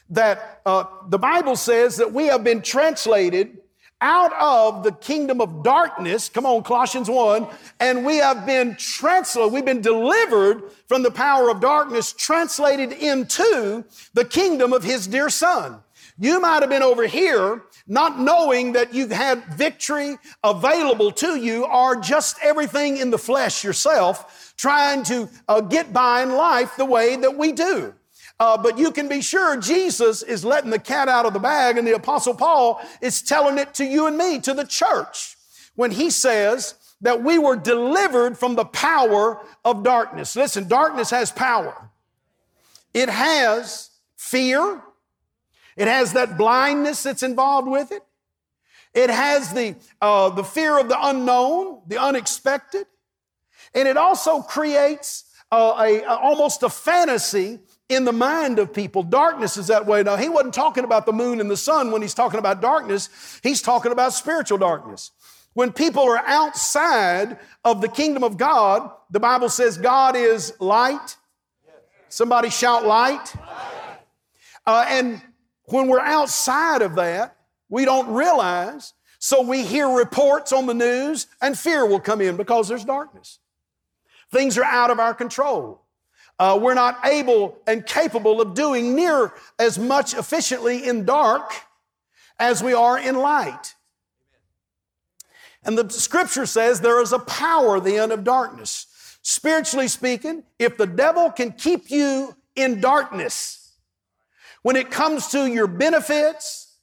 that 0.09 0.61
uh, 0.65 0.85
the 1.09 1.17
Bible 1.17 1.55
says 1.55 1.97
that 1.97 2.13
we 2.13 2.27
have 2.27 2.43
been 2.43 2.61
translated 2.61 3.57
out 3.99 4.31
of 4.33 4.83
the 4.83 4.91
kingdom 4.91 5.41
of 5.41 5.63
darkness. 5.63 6.29
Come 6.29 6.45
on, 6.45 6.63
Colossians 6.63 7.09
1. 7.09 7.47
And 7.79 8.05
we 8.05 8.17
have 8.17 8.45
been 8.45 8.75
translated, 8.75 9.51
we've 9.51 9.65
been 9.65 9.81
delivered 9.81 10.63
from 10.87 11.03
the 11.03 11.11
power 11.11 11.49
of 11.49 11.59
darkness, 11.59 12.13
translated 12.13 12.91
into 12.91 13.83
the 14.13 14.25
kingdom 14.25 14.71
of 14.71 14.83
his 14.83 15.07
dear 15.07 15.29
son. 15.29 15.79
You 16.19 16.39
might 16.39 16.61
have 16.61 16.69
been 16.69 16.83
over 16.83 17.05
here 17.05 17.63
not 17.87 18.19
knowing 18.19 18.73
that 18.73 18.93
you've 18.93 19.11
had 19.11 19.43
victory 19.45 20.17
available 20.43 21.11
to 21.11 21.35
you 21.35 21.65
or 21.65 21.95
just 21.95 22.37
everything 22.43 22.97
in 22.97 23.11
the 23.11 23.17
flesh 23.17 23.63
yourself, 23.63 24.53
trying 24.57 25.03
to 25.03 25.29
uh, 25.47 25.61
get 25.61 25.93
by 25.93 26.23
in 26.23 26.33
life 26.33 26.75
the 26.75 26.85
way 26.85 27.15
that 27.15 27.37
we 27.37 27.51
do. 27.51 27.93
Uh, 28.39 28.57
but 28.57 28.77
you 28.77 28.91
can 28.91 29.07
be 29.07 29.21
sure 29.21 29.57
Jesus 29.57 30.21
is 30.21 30.45
letting 30.45 30.69
the 30.69 30.79
cat 30.79 31.07
out 31.07 31.25
of 31.25 31.33
the 31.33 31.39
bag, 31.39 31.77
and 31.77 31.87
the 31.87 31.95
Apostle 31.95 32.35
Paul 32.35 32.79
is 33.01 33.21
telling 33.21 33.57
it 33.57 33.73
to 33.75 33.85
you 33.85 34.05
and 34.05 34.17
me, 34.17 34.39
to 34.41 34.53
the 34.53 34.65
church, 34.65 35.35
when 35.75 35.91
he 35.91 36.09
says 36.09 36.75
that 37.01 37.23
we 37.23 37.39
were 37.39 37.55
delivered 37.55 38.37
from 38.37 38.55
the 38.55 38.65
power 38.65 39.39
of 39.65 39.83
darkness. 39.83 40.35
Listen, 40.35 40.67
darkness 40.67 41.09
has 41.09 41.31
power. 41.31 41.89
It 42.93 43.09
has 43.09 43.89
fear. 44.15 44.81
It 45.75 45.87
has 45.87 46.13
that 46.13 46.37
blindness 46.37 47.03
that's 47.03 47.23
involved 47.23 47.67
with 47.67 47.91
it. 47.91 48.03
It 48.93 49.11
has 49.11 49.53
the, 49.53 49.75
uh, 50.01 50.29
the 50.29 50.43
fear 50.43 50.79
of 50.79 50.89
the 50.89 50.97
unknown, 50.99 51.81
the 51.87 52.01
unexpected. 52.01 52.87
And 53.75 53.87
it 53.87 53.97
also 53.97 54.41
creates 54.41 55.25
uh, 55.51 55.75
a, 55.77 56.01
a, 56.01 56.15
almost 56.15 56.63
a 56.63 56.69
fantasy 56.69 57.59
in 57.89 58.05
the 58.05 58.11
mind 58.11 58.59
of 58.59 58.73
people. 58.73 59.03
Darkness 59.03 59.57
is 59.57 59.67
that 59.67 59.85
way. 59.85 60.03
Now, 60.03 60.17
he 60.17 60.29
wasn't 60.29 60.53
talking 60.53 60.83
about 60.83 61.05
the 61.05 61.13
moon 61.13 61.39
and 61.39 61.49
the 61.49 61.57
sun 61.57 61.91
when 61.91 62.01
he's 62.01 62.13
talking 62.13 62.39
about 62.39 62.61
darkness. 62.61 63.09
He's 63.43 63.61
talking 63.61 63.91
about 63.91 64.13
spiritual 64.13 64.57
darkness. 64.57 65.11
When 65.53 65.71
people 65.71 66.03
are 66.03 66.21
outside 66.25 67.39
of 67.63 67.81
the 67.81 67.87
kingdom 67.87 68.23
of 68.23 68.37
God, 68.37 68.91
the 69.09 69.19
Bible 69.19 69.49
says 69.49 69.77
God 69.77 70.15
is 70.15 70.53
light. 70.59 71.15
Somebody 72.09 72.49
shout 72.49 72.85
light. 72.85 73.33
Uh, 74.65 74.85
and 74.89 75.21
when 75.63 75.87
we're 75.87 75.99
outside 75.99 76.81
of 76.81 76.95
that, 76.95 77.37
we 77.69 77.85
don't 77.85 78.13
realize. 78.13 78.93
So 79.19 79.41
we 79.41 79.63
hear 79.63 79.87
reports 79.87 80.51
on 80.51 80.67
the 80.67 80.73
news 80.73 81.27
and 81.41 81.57
fear 81.57 81.85
will 81.85 81.99
come 81.99 82.21
in 82.21 82.37
because 82.37 82.67
there's 82.67 82.85
darkness. 82.85 83.39
Things 84.31 84.57
are 84.57 84.63
out 84.63 84.91
of 84.91 84.99
our 84.99 85.13
control. 85.13 85.86
Uh, 86.39 86.57
we're 86.61 86.75
not 86.75 86.99
able 87.05 87.57
and 87.65 87.85
capable 87.85 88.39
of 88.41 88.53
doing 88.53 88.95
near 88.95 89.33
as 89.57 89.79
much 89.79 90.13
efficiently 90.13 90.87
in 90.87 91.03
dark 91.03 91.51
as 92.39 92.61
we 92.61 92.73
are 92.73 92.97
in 92.97 93.15
light. 93.15 93.75
And 95.63 95.77
the 95.77 95.89
scripture 95.89 96.45
says 96.45 96.79
there 96.79 97.01
is 97.01 97.11
a 97.11 97.19
power 97.19 97.79
then 97.79 98.11
of 98.11 98.23
darkness. 98.23 98.85
Spiritually 99.23 99.87
speaking, 99.87 100.43
if 100.59 100.77
the 100.77 100.85
devil 100.85 101.31
can 101.31 101.51
keep 101.51 101.89
you 101.89 102.35
in 102.55 102.79
darkness, 102.79 103.73
when 104.61 104.75
it 104.75 104.91
comes 104.91 105.27
to 105.27 105.45
your 105.45 105.67
benefits, 105.67 106.77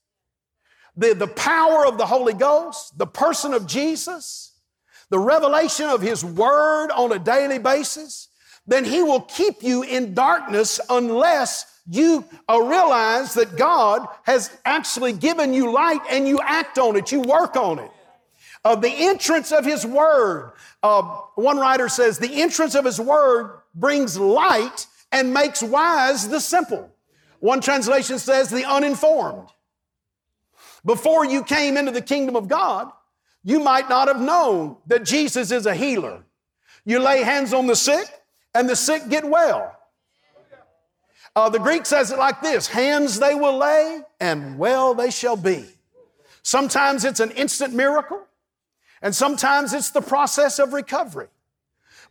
the, 0.96 1.14
the 1.14 1.26
power 1.26 1.86
of 1.86 1.96
the 1.98 2.06
Holy 2.06 2.34
Ghost, 2.34 2.98
the 2.98 3.06
person 3.06 3.54
of 3.54 3.66
Jesus, 3.66 4.52
the 5.10 5.18
revelation 5.18 5.86
of 5.86 6.02
His 6.02 6.24
Word 6.24 6.90
on 6.90 7.12
a 7.12 7.18
daily 7.18 7.58
basis, 7.58 8.28
then 8.66 8.84
He 8.84 9.02
will 9.02 9.20
keep 9.20 9.62
you 9.62 9.82
in 9.82 10.14
darkness 10.14 10.80
unless 10.88 11.80
you 11.88 12.24
uh, 12.48 12.60
realize 12.60 13.34
that 13.34 13.56
God 13.56 14.06
has 14.22 14.56
actually 14.64 15.12
given 15.12 15.52
you 15.52 15.70
light 15.70 16.00
and 16.10 16.26
you 16.26 16.40
act 16.42 16.78
on 16.78 16.96
it, 16.96 17.12
you 17.12 17.20
work 17.20 17.56
on 17.56 17.78
it. 17.78 17.90
Uh, 18.64 18.74
the 18.74 18.88
entrance 18.88 19.52
of 19.52 19.64
His 19.64 19.84
Word, 19.84 20.52
uh, 20.82 21.02
one 21.34 21.58
writer 21.58 21.88
says, 21.88 22.18
the 22.18 22.40
entrance 22.40 22.74
of 22.74 22.86
His 22.86 22.98
Word 22.98 23.60
brings 23.74 24.18
light 24.18 24.86
and 25.12 25.34
makes 25.34 25.62
wise 25.62 26.28
the 26.28 26.40
simple. 26.40 26.90
One 27.40 27.60
translation 27.60 28.18
says, 28.18 28.48
the 28.48 28.64
uninformed. 28.64 29.48
Before 30.86 31.26
you 31.26 31.44
came 31.44 31.76
into 31.76 31.92
the 31.92 32.00
kingdom 32.00 32.36
of 32.36 32.48
God, 32.48 32.90
you 33.42 33.60
might 33.60 33.90
not 33.90 34.08
have 34.08 34.20
known 34.20 34.78
that 34.86 35.04
Jesus 35.04 35.50
is 35.50 35.66
a 35.66 35.74
healer. 35.74 36.24
You 36.86 37.00
lay 37.00 37.22
hands 37.22 37.52
on 37.52 37.66
the 37.66 37.76
sick, 37.76 38.06
and 38.54 38.68
the 38.68 38.76
sick 38.76 39.08
get 39.08 39.24
well. 39.24 39.76
Uh, 41.36 41.48
the 41.48 41.58
Greek 41.58 41.84
says 41.84 42.12
it 42.12 42.18
like 42.18 42.40
this 42.40 42.68
hands 42.68 43.18
they 43.18 43.34
will 43.34 43.58
lay, 43.58 44.02
and 44.20 44.56
well 44.58 44.94
they 44.94 45.10
shall 45.10 45.36
be. 45.36 45.64
Sometimes 46.42 47.04
it's 47.04 47.20
an 47.20 47.32
instant 47.32 47.74
miracle, 47.74 48.22
and 49.02 49.14
sometimes 49.14 49.72
it's 49.72 49.90
the 49.90 50.00
process 50.00 50.58
of 50.58 50.72
recovery. 50.72 51.28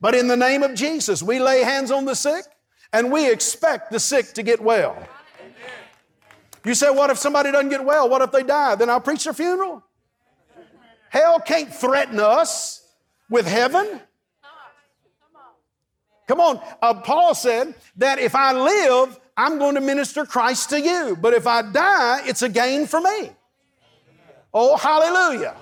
But 0.01 0.15
in 0.15 0.27
the 0.27 0.35
name 0.35 0.63
of 0.63 0.73
Jesus, 0.73 1.23
we 1.23 1.39
lay 1.39 1.63
hands 1.63 1.91
on 1.91 2.03
the 2.03 2.15
sick, 2.15 2.43
and 2.91 3.11
we 3.11 3.31
expect 3.31 3.91
the 3.91 3.99
sick 3.99 4.33
to 4.33 4.43
get 4.43 4.59
well. 4.61 4.97
You 6.65 6.73
say, 6.73 6.89
what 6.89 7.09
if 7.09 7.17
somebody 7.17 7.51
doesn't 7.51 7.69
get 7.69 7.83
well? 7.83 8.09
What 8.09 8.21
if 8.21 8.31
they 8.31 8.43
die? 8.43 8.75
Then 8.75 8.89
I'll 8.89 9.01
preach 9.01 9.23
their 9.25 9.33
funeral. 9.33 9.83
Hell 11.09 11.39
can't 11.39 11.73
threaten 11.73 12.19
us 12.19 12.87
with 13.29 13.45
heaven. 13.45 14.01
Come 16.33 16.39
on. 16.39 16.61
Uh, 16.81 16.95
Paul 16.95 17.35
said 17.35 17.75
that 17.97 18.17
if 18.17 18.33
I 18.33 18.53
live, 18.53 19.19
I'm 19.37 19.59
going 19.59 19.75
to 19.75 19.81
minister 19.81 20.25
Christ 20.25 20.71
to 20.71 20.81
you. 20.81 21.15
But 21.21 21.35
if 21.35 21.45
I 21.45 21.61
die, 21.61 22.21
it's 22.25 22.41
a 22.41 22.49
gain 22.49 22.87
for 22.87 22.99
me. 22.99 23.29
Oh, 24.51 24.75
hallelujah. 24.75 25.55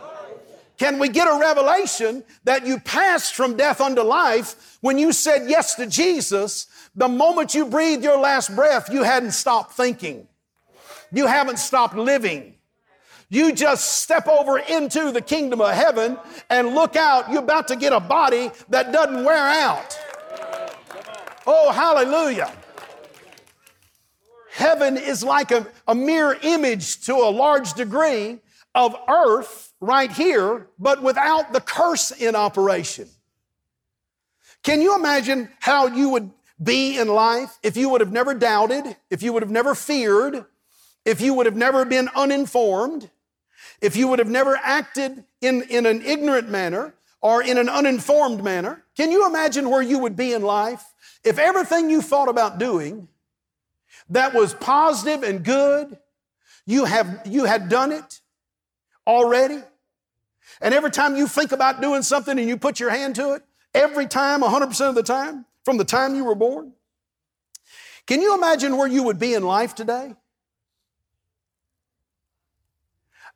Can 0.78 0.98
we 0.98 1.10
get 1.10 1.28
a 1.28 1.38
revelation 1.38 2.24
that 2.46 2.66
you 2.66 2.80
passed 2.80 3.36
from 3.36 3.58
death 3.58 3.82
unto 3.82 4.02
life 4.02 4.78
when 4.80 4.98
you 4.98 5.12
said 5.12 5.50
yes 5.50 5.76
to 5.76 5.88
Jesus? 5.88 6.68
The 6.96 7.10
moment 7.10 7.54
you 7.54 7.66
breathed 7.66 8.06
your 8.06 8.18
last 8.18 8.56
breath, 8.56 8.90
you 8.90 9.04
hadn't 9.04 9.32
stopped 9.32 9.74
thinking. 9.74 10.26
You 11.12 11.28
haven't 11.28 11.60
stopped 11.60 11.98
living. 11.98 12.56
You 13.28 13.52
just 13.52 14.02
step 14.04 14.26
over 14.26 14.58
into 14.58 15.12
the 15.12 15.22
kingdom 15.22 15.60
of 15.60 15.74
heaven 15.74 16.18
and 16.50 16.76
look 16.76 16.96
out. 16.96 17.30
You're 17.30 17.44
about 17.44 17.68
to 17.68 17.76
get 17.76 17.92
a 17.92 18.00
body 18.00 18.52
that 18.70 18.94
doesn't 18.94 19.26
wear 19.26 19.36
out. 19.36 20.00
Oh, 21.46 21.72
hallelujah. 21.72 22.54
Heaven 24.52 24.98
is 24.98 25.24
like 25.24 25.52
a, 25.52 25.66
a 25.88 25.96
mere 25.96 26.38
image 26.42 27.06
to 27.06 27.16
a 27.16 27.32
large 27.32 27.74
degree 27.74 28.40
of 28.76 28.96
earth 29.08 29.74
right 29.80 30.12
here, 30.12 30.68
but 30.78 31.02
without 31.02 31.54
the 31.54 31.62
curse 31.62 32.12
in 32.12 32.36
operation. 32.36 33.08
Can 34.64 34.82
you 34.82 34.96
imagine 34.96 35.50
how 35.60 35.88
you 35.88 36.10
would 36.10 36.32
be 36.62 37.00
in 37.00 37.08
life 37.08 37.58
if 37.64 37.76
you 37.76 37.90
would 37.90 38.02
have 38.02 38.12
never 38.12 38.34
doubted, 38.34 38.96
if 39.10 39.24
you 39.24 39.34
would 39.34 39.42
have 39.42 39.52
never 39.52 39.74
feared, 39.74 40.46
if 41.06 41.20
you 41.20 41.34
would 41.34 41.48
have 41.48 41.56
never 41.56 41.84
been 41.84 42.10
uninformed, 42.16 43.10
if 43.82 43.96
you 43.96 44.08
would 44.08 44.20
have 44.20 44.30
never 44.30 44.56
acted 44.58 45.24
in, 45.42 45.64
in 45.64 45.88
an 45.88 46.04
ignorant 46.04 46.50
manner 46.50 46.94
or 47.20 47.42
in 47.42 47.58
an 47.58 47.68
uninformed 47.68 48.44
manner, 48.44 48.84
can 48.96 49.12
you 49.12 49.26
imagine 49.26 49.70
where 49.70 49.82
you 49.82 49.98
would 49.98 50.16
be 50.16 50.34
in 50.34 50.44
life 50.44 50.91
if 51.24 51.38
everything 51.38 51.90
you 51.90 52.02
thought 52.02 52.30
about 52.30 52.58
doing 52.58 53.08
that 54.10 54.34
was 54.34 54.54
positive 54.54 55.24
and 55.24 55.44
good, 55.44 55.98
you, 56.66 56.86
have, 56.86 57.22
you 57.26 57.46
had 57.46 57.70
done 57.70 57.92
it 57.92 58.22
already? 59.06 59.60
And 60.62 60.74
every 60.74 60.92
time 60.92 61.16
you 61.16 61.28
think 61.28 61.52
about 61.52 61.82
doing 61.82 62.02
something 62.02 62.38
and 62.38 62.48
you 62.48 62.58
put 62.58 62.80
your 62.80 62.90
hand 62.90 63.16
to 63.16 63.34
it, 63.34 63.44
every 63.74 64.08
time, 64.08 64.42
100% 64.42 64.90
of 64.90 64.96
the 64.96 65.04
time, 65.04 65.46
from 65.64 65.78
the 65.78 65.86
time 65.86 66.16
you 66.16 66.24
were 66.24 66.36
born, 66.36 66.74
can 68.08 68.22
you 68.22 68.36
imagine 68.36 68.78
where 68.78 68.88
you 68.88 69.04
would 69.04 69.20
be 69.20 69.34
in 69.34 69.44
life 69.44 69.76
today? 69.76 70.16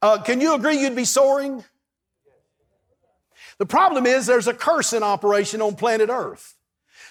Uh, 0.02 0.22
can 0.22 0.42
you 0.42 0.54
agree 0.54 0.80
you'd 0.80 0.96
be 0.96 1.06
soaring? 1.06 1.64
The 3.58 3.66
problem 3.66 4.06
is 4.06 4.26
there's 4.26 4.48
a 4.48 4.54
curse 4.54 4.92
in 4.92 5.04
operation 5.04 5.62
on 5.62 5.76
planet 5.76 6.10
Earth. 6.10 6.56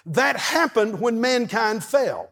That 0.06 0.37
happened 0.37 1.00
when 1.00 1.20
mankind 1.20 1.84
fell. 1.84 2.30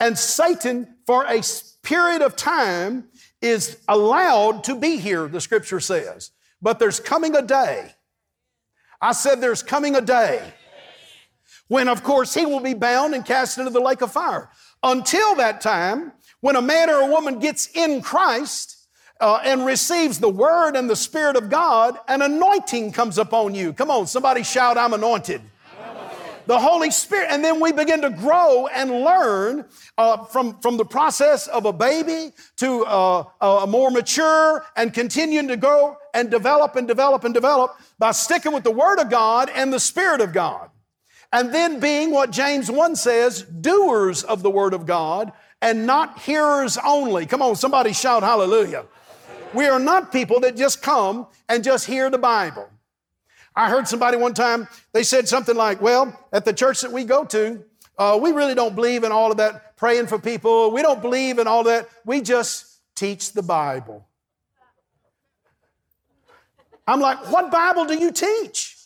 And 0.00 0.18
Satan, 0.18 0.96
for 1.06 1.24
a 1.24 1.42
period 1.82 2.22
of 2.22 2.36
time, 2.36 3.08
is 3.40 3.78
allowed 3.86 4.64
to 4.64 4.74
be 4.74 4.96
here, 4.96 5.28
the 5.28 5.40
scripture 5.40 5.80
says. 5.80 6.30
But 6.60 6.78
there's 6.78 6.98
coming 6.98 7.36
a 7.36 7.42
day. 7.42 7.92
I 9.00 9.12
said 9.12 9.40
there's 9.40 9.62
coming 9.62 9.94
a 9.94 10.00
day 10.00 10.42
when, 11.68 11.88
of 11.88 12.02
course, 12.02 12.34
he 12.34 12.46
will 12.46 12.60
be 12.60 12.74
bound 12.74 13.14
and 13.14 13.24
cast 13.24 13.58
into 13.58 13.70
the 13.70 13.80
lake 13.80 14.00
of 14.00 14.12
fire. 14.12 14.50
Until 14.82 15.34
that 15.36 15.60
time, 15.60 16.12
when 16.40 16.56
a 16.56 16.62
man 16.62 16.90
or 16.90 17.00
a 17.00 17.06
woman 17.06 17.38
gets 17.38 17.68
in 17.74 18.02
Christ, 18.02 18.74
uh, 19.20 19.40
and 19.44 19.64
receives 19.64 20.18
the 20.18 20.28
word 20.28 20.76
and 20.76 20.90
the 20.90 20.96
spirit 20.96 21.36
of 21.36 21.48
God, 21.48 21.98
an 22.08 22.20
anointing 22.20 22.92
comes 22.92 23.16
upon 23.16 23.54
you. 23.54 23.72
Come 23.72 23.90
on, 23.90 24.06
somebody 24.06 24.42
shout, 24.42 24.76
I'm 24.76 24.92
anointed. 24.92 25.40
The 26.46 26.58
Holy 26.58 26.90
Spirit, 26.90 27.28
and 27.30 27.42
then 27.42 27.58
we 27.58 27.72
begin 27.72 28.02
to 28.02 28.10
grow 28.10 28.66
and 28.66 28.90
learn 28.90 29.64
uh, 29.96 30.24
from, 30.24 30.60
from 30.60 30.76
the 30.76 30.84
process 30.84 31.46
of 31.46 31.64
a 31.64 31.72
baby 31.72 32.32
to 32.56 32.84
uh, 32.84 33.24
a 33.40 33.66
more 33.66 33.90
mature 33.90 34.64
and 34.76 34.92
continuing 34.92 35.48
to 35.48 35.56
grow 35.56 35.96
and 36.12 36.30
develop 36.30 36.76
and 36.76 36.86
develop 36.86 37.24
and 37.24 37.32
develop 37.32 37.76
by 37.98 38.10
sticking 38.12 38.52
with 38.52 38.62
the 38.62 38.70
Word 38.70 38.98
of 38.98 39.08
God 39.08 39.50
and 39.54 39.72
the 39.72 39.80
Spirit 39.80 40.20
of 40.20 40.32
God. 40.32 40.68
And 41.32 41.52
then 41.52 41.80
being 41.80 42.10
what 42.10 42.30
James 42.30 42.70
1 42.70 42.94
says, 42.96 43.42
doers 43.42 44.22
of 44.22 44.42
the 44.42 44.50
Word 44.50 44.74
of 44.74 44.86
God 44.86 45.32
and 45.62 45.86
not 45.86 46.18
hearers 46.18 46.78
only. 46.84 47.24
Come 47.24 47.40
on, 47.40 47.56
somebody 47.56 47.94
shout 47.94 48.22
hallelujah. 48.22 48.84
We 49.54 49.66
are 49.66 49.80
not 49.80 50.12
people 50.12 50.40
that 50.40 50.56
just 50.56 50.82
come 50.82 51.26
and 51.48 51.64
just 51.64 51.86
hear 51.86 52.10
the 52.10 52.18
Bible. 52.18 52.68
I 53.56 53.70
heard 53.70 53.86
somebody 53.86 54.16
one 54.16 54.34
time, 54.34 54.68
they 54.92 55.02
said 55.02 55.28
something 55.28 55.56
like, 55.56 55.80
well, 55.80 56.18
at 56.32 56.44
the 56.44 56.52
church 56.52 56.80
that 56.80 56.92
we 56.92 57.04
go 57.04 57.24
to, 57.24 57.64
uh, 57.96 58.18
we 58.20 58.32
really 58.32 58.54
don't 58.54 58.74
believe 58.74 59.04
in 59.04 59.12
all 59.12 59.30
of 59.30 59.36
that 59.36 59.76
praying 59.76 60.08
for 60.08 60.18
people. 60.18 60.72
We 60.72 60.82
don't 60.82 61.00
believe 61.00 61.38
in 61.38 61.46
all 61.46 61.64
that. 61.64 61.88
We 62.04 62.20
just 62.20 62.80
teach 62.96 63.32
the 63.32 63.42
Bible. 63.42 64.06
I'm 66.86 67.00
like, 67.00 67.30
what 67.30 67.50
Bible 67.50 67.86
do 67.86 67.96
you 67.96 68.10
teach? 68.10 68.76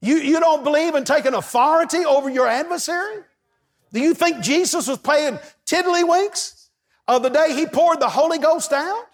You, 0.00 0.16
you 0.16 0.40
don't 0.40 0.64
believe 0.64 0.94
in 0.94 1.04
taking 1.04 1.34
authority 1.34 2.04
over 2.04 2.28
your 2.28 2.46
adversary? 2.46 3.22
Do 3.92 4.00
you 4.00 4.14
think 4.14 4.42
Jesus 4.42 4.88
was 4.88 4.98
playing 4.98 5.38
tiddlywinks? 5.66 6.62
of 7.08 7.22
the 7.22 7.30
day 7.30 7.54
he 7.54 7.66
poured 7.66 8.00
the 8.00 8.08
Holy 8.08 8.38
Ghost 8.38 8.72
out? 8.72 9.04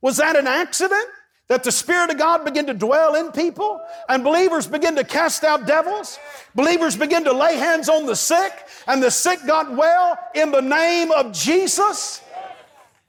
Was 0.00 0.18
that 0.18 0.36
an 0.36 0.46
accident? 0.46 1.06
That 1.48 1.62
the 1.62 1.72
Spirit 1.72 2.10
of 2.10 2.18
God 2.18 2.44
began 2.44 2.66
to 2.66 2.74
dwell 2.74 3.16
in 3.16 3.30
people 3.30 3.80
and 4.08 4.24
believers 4.24 4.66
begin 4.66 4.96
to 4.96 5.04
cast 5.04 5.44
out 5.44 5.66
devils? 5.66 6.18
Believers 6.54 6.96
begin 6.96 7.24
to 7.24 7.32
lay 7.32 7.56
hands 7.56 7.88
on 7.88 8.06
the 8.06 8.16
sick 8.16 8.52
and 8.86 9.02
the 9.02 9.10
sick 9.10 9.40
got 9.46 9.74
well 9.76 10.18
in 10.34 10.50
the 10.50 10.62
name 10.62 11.10
of 11.10 11.32
Jesus? 11.32 12.22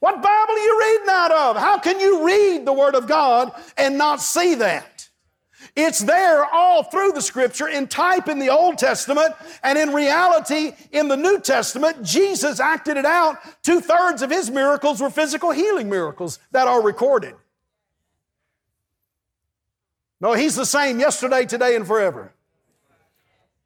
What 0.00 0.22
Bible 0.22 0.54
are 0.54 0.58
you 0.58 0.78
reading 0.78 1.08
out 1.08 1.32
of? 1.32 1.56
How 1.56 1.78
can 1.78 1.98
you 1.98 2.26
read 2.26 2.66
the 2.66 2.72
Word 2.72 2.94
of 2.94 3.06
God 3.06 3.52
and 3.78 3.96
not 3.96 4.20
see 4.20 4.56
that? 4.56 5.08
It's 5.74 6.00
there 6.00 6.44
all 6.44 6.84
through 6.84 7.12
the 7.12 7.22
scripture 7.22 7.68
in 7.68 7.86
type 7.86 8.28
in 8.28 8.38
the 8.38 8.50
Old 8.50 8.78
Testament 8.78 9.34
and 9.62 9.78
in 9.78 9.92
reality 9.92 10.72
in 10.92 11.08
the 11.08 11.16
New 11.16 11.40
Testament. 11.40 12.02
Jesus 12.02 12.60
acted 12.60 12.96
it 12.96 13.06
out. 13.06 13.36
Two 13.62 13.80
thirds 13.80 14.22
of 14.22 14.30
his 14.30 14.50
miracles 14.50 15.00
were 15.00 15.10
physical 15.10 15.50
healing 15.50 15.88
miracles 15.88 16.38
that 16.50 16.68
are 16.68 16.82
recorded. 16.82 17.34
No, 20.20 20.32
he's 20.32 20.56
the 20.56 20.66
same 20.66 20.98
yesterday, 20.98 21.44
today, 21.44 21.76
and 21.76 21.86
forever. 21.86 22.32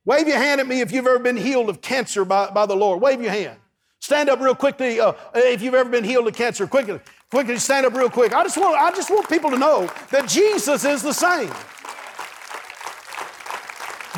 Wave 0.05 0.27
your 0.27 0.39
hand 0.39 0.61
at 0.61 0.67
me 0.67 0.81
if 0.81 0.93
you've 0.93 1.07
ever 1.07 1.19
been 1.19 1.37
healed 1.37 1.69
of 1.69 1.81
cancer 1.81 2.25
by, 2.25 2.51
by 2.51 2.67
the 2.67 2.75
Lord. 2.75 3.01
Wave 3.01 3.21
your 3.21 3.31
hand. 3.31 3.59
Stand 4.01 4.29
up 4.29 4.41
real 4.41 4.55
quickly 4.55 4.99
uh, 4.99 5.13
if 5.35 5.63
you've 5.63 5.75
ever 5.75 5.89
been 5.89 6.05
healed 6.05 6.27
of 6.27 6.35
cancer. 6.35 6.67
Quickly, 6.67 6.99
quickly 7.31 7.59
stand 7.59 7.87
up 7.87 7.95
real 7.95 8.11
quick. 8.11 8.35
I 8.35 8.43
just 8.43 8.57
want, 8.57 8.81
I 8.81 8.91
just 8.91 9.11
want 9.11 9.29
people 9.29 9.51
to 9.51 9.59
know 9.59 9.91
that 10.11 10.27
Jesus 10.29 10.85
is 10.85 11.03
the 11.03 11.13
same. 11.13 11.53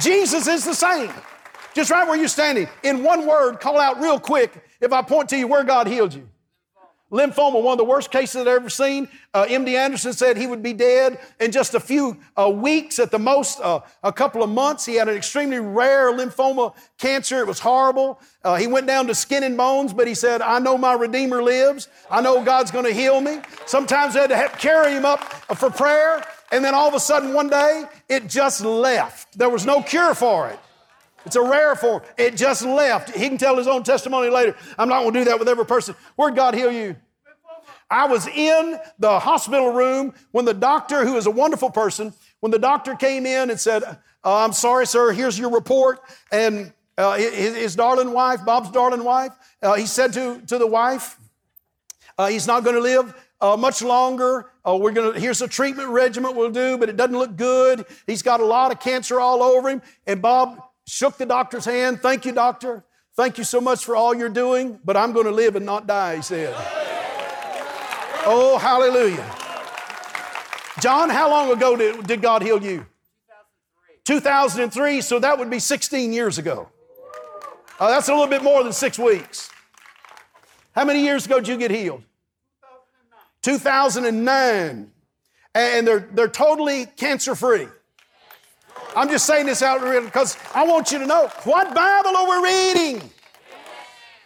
Jesus 0.00 0.46
is 0.46 0.64
the 0.64 0.74
same. 0.74 1.12
Just 1.74 1.90
right 1.90 2.06
where 2.06 2.16
you're 2.16 2.28
standing. 2.28 2.68
In 2.82 3.02
one 3.02 3.26
word, 3.26 3.60
call 3.60 3.80
out 3.80 4.00
real 4.00 4.20
quick 4.20 4.52
if 4.80 4.92
I 4.92 5.02
point 5.02 5.28
to 5.30 5.38
you 5.38 5.48
where 5.48 5.64
God 5.64 5.86
healed 5.86 6.14
you. 6.14 6.28
Lymphoma, 7.12 7.62
one 7.62 7.72
of 7.72 7.78
the 7.78 7.84
worst 7.84 8.10
cases 8.10 8.36
I've 8.36 8.46
ever 8.46 8.70
seen. 8.70 9.06
Uh, 9.34 9.44
MD 9.44 9.74
Anderson 9.74 10.14
said 10.14 10.38
he 10.38 10.46
would 10.46 10.62
be 10.62 10.72
dead 10.72 11.20
in 11.38 11.52
just 11.52 11.74
a 11.74 11.80
few 11.80 12.16
uh, 12.38 12.48
weeks, 12.48 12.98
at 12.98 13.10
the 13.10 13.18
most, 13.18 13.60
uh, 13.60 13.80
a 14.02 14.12
couple 14.12 14.42
of 14.42 14.48
months. 14.48 14.86
He 14.86 14.94
had 14.94 15.08
an 15.08 15.16
extremely 15.16 15.58
rare 15.58 16.10
lymphoma 16.10 16.74
cancer. 16.96 17.40
It 17.40 17.46
was 17.46 17.58
horrible. 17.58 18.18
Uh, 18.42 18.56
he 18.56 18.66
went 18.66 18.86
down 18.86 19.06
to 19.08 19.14
skin 19.14 19.42
and 19.42 19.58
bones, 19.58 19.92
but 19.92 20.08
he 20.08 20.14
said, 20.14 20.40
I 20.40 20.58
know 20.58 20.78
my 20.78 20.94
Redeemer 20.94 21.42
lives. 21.42 21.88
I 22.10 22.22
know 22.22 22.42
God's 22.42 22.70
going 22.70 22.86
to 22.86 22.94
heal 22.94 23.20
me. 23.20 23.40
Sometimes 23.66 24.14
they 24.14 24.20
had 24.20 24.52
to 24.52 24.58
carry 24.58 24.92
him 24.92 25.04
up 25.04 25.20
for 25.56 25.70
prayer. 25.70 26.24
And 26.50 26.64
then 26.64 26.74
all 26.74 26.88
of 26.88 26.94
a 26.94 27.00
sudden, 27.00 27.34
one 27.34 27.48
day, 27.48 27.84
it 28.08 28.28
just 28.28 28.62
left. 28.62 29.38
There 29.38 29.50
was 29.50 29.66
no 29.66 29.82
cure 29.82 30.14
for 30.14 30.48
it. 30.48 30.58
It's 31.24 31.36
a 31.36 31.42
rare 31.42 31.74
form. 31.76 32.02
It 32.18 32.36
just 32.36 32.62
left. 32.62 33.14
He 33.14 33.28
can 33.28 33.38
tell 33.38 33.56
his 33.56 33.66
own 33.66 33.82
testimony 33.82 34.28
later. 34.28 34.56
I'm 34.78 34.88
not 34.88 35.02
going 35.02 35.14
to 35.14 35.20
do 35.20 35.24
that 35.26 35.38
with 35.38 35.48
every 35.48 35.66
person. 35.66 35.94
Where'd 36.16 36.34
God 36.34 36.54
heal 36.54 36.72
you? 36.72 36.96
I 37.90 38.06
was 38.06 38.26
in 38.26 38.78
the 38.98 39.18
hospital 39.18 39.72
room 39.72 40.14
when 40.30 40.46
the 40.46 40.54
doctor, 40.54 41.04
who 41.04 41.16
is 41.16 41.26
a 41.26 41.30
wonderful 41.30 41.70
person, 41.70 42.14
when 42.40 42.50
the 42.50 42.58
doctor 42.58 42.94
came 42.94 43.26
in 43.26 43.50
and 43.50 43.60
said, 43.60 43.84
uh, 43.84 43.96
I'm 44.24 44.52
sorry, 44.52 44.86
sir, 44.86 45.12
here's 45.12 45.38
your 45.38 45.50
report. 45.50 46.00
And 46.30 46.72
uh, 46.96 47.16
his, 47.16 47.54
his, 47.54 47.76
darling 47.76 48.12
wife, 48.12 48.44
Bob's 48.44 48.70
darling 48.70 49.04
wife, 49.04 49.32
uh, 49.62 49.74
he 49.74 49.86
said 49.86 50.12
to, 50.14 50.40
to 50.46 50.58
the 50.58 50.66
wife, 50.66 51.18
uh, 52.16 52.28
he's 52.28 52.46
not 52.46 52.64
going 52.64 52.76
to 52.76 52.82
live 52.82 53.14
uh, 53.40 53.56
much 53.56 53.82
longer. 53.82 54.50
Uh, 54.66 54.76
we're 54.80 54.92
going 54.92 55.12
to, 55.12 55.20
here's 55.20 55.42
a 55.42 55.48
treatment 55.48 55.88
regimen 55.88 56.34
we'll 56.34 56.50
do, 56.50 56.78
but 56.78 56.88
it 56.88 56.96
doesn't 56.96 57.16
look 57.16 57.36
good. 57.36 57.84
He's 58.06 58.22
got 58.22 58.40
a 58.40 58.44
lot 58.44 58.72
of 58.72 58.80
cancer 58.80 59.20
all 59.20 59.42
over 59.42 59.68
him. 59.68 59.82
And 60.06 60.22
Bob 60.22 60.62
shook 60.86 61.18
the 61.18 61.26
doctor's 61.26 61.64
hand. 61.64 62.00
Thank 62.00 62.24
you, 62.24 62.32
doctor. 62.32 62.84
Thank 63.14 63.38
you 63.38 63.44
so 63.44 63.60
much 63.60 63.84
for 63.84 63.94
all 63.94 64.14
you're 64.14 64.30
doing, 64.30 64.80
but 64.84 64.96
I'm 64.96 65.12
going 65.12 65.26
to 65.26 65.32
live 65.32 65.54
and 65.56 65.66
not 65.66 65.86
die, 65.86 66.16
he 66.16 66.22
said. 66.22 66.54
Oh, 68.24 68.56
hallelujah. 68.58 69.34
John, 70.80 71.10
how 71.10 71.28
long 71.28 71.52
ago 71.52 71.76
did, 71.76 72.06
did 72.06 72.22
God 72.22 72.42
heal 72.42 72.62
you? 72.62 72.86
2003. 74.04 74.96
2003, 74.96 75.00
so 75.02 75.18
that 75.18 75.38
would 75.38 75.50
be 75.50 75.58
16 75.58 76.12
years 76.12 76.38
ago. 76.38 76.68
Uh, 77.78 77.88
that's 77.88 78.08
a 78.08 78.12
little 78.12 78.28
bit 78.28 78.42
more 78.42 78.62
than 78.62 78.72
six 78.72 78.98
weeks. 78.98 79.50
How 80.74 80.84
many 80.84 81.02
years 81.02 81.26
ago 81.26 81.36
did 81.36 81.48
you 81.48 81.58
get 81.58 81.70
healed? 81.70 82.02
2009. 83.42 84.86
2009. 84.86 84.90
And 85.54 85.86
they're, 85.86 86.08
they're 86.12 86.28
totally 86.28 86.86
cancer 86.86 87.34
free. 87.34 87.68
I'm 88.94 89.08
just 89.08 89.26
saying 89.26 89.46
this 89.46 89.62
out 89.62 89.80
because 90.04 90.36
I 90.54 90.64
want 90.64 90.92
you 90.92 90.98
to 90.98 91.06
know 91.06 91.28
what 91.44 91.74
Bible 91.74 92.16
are 92.16 92.40
we 92.40 92.48
reading? 92.48 93.10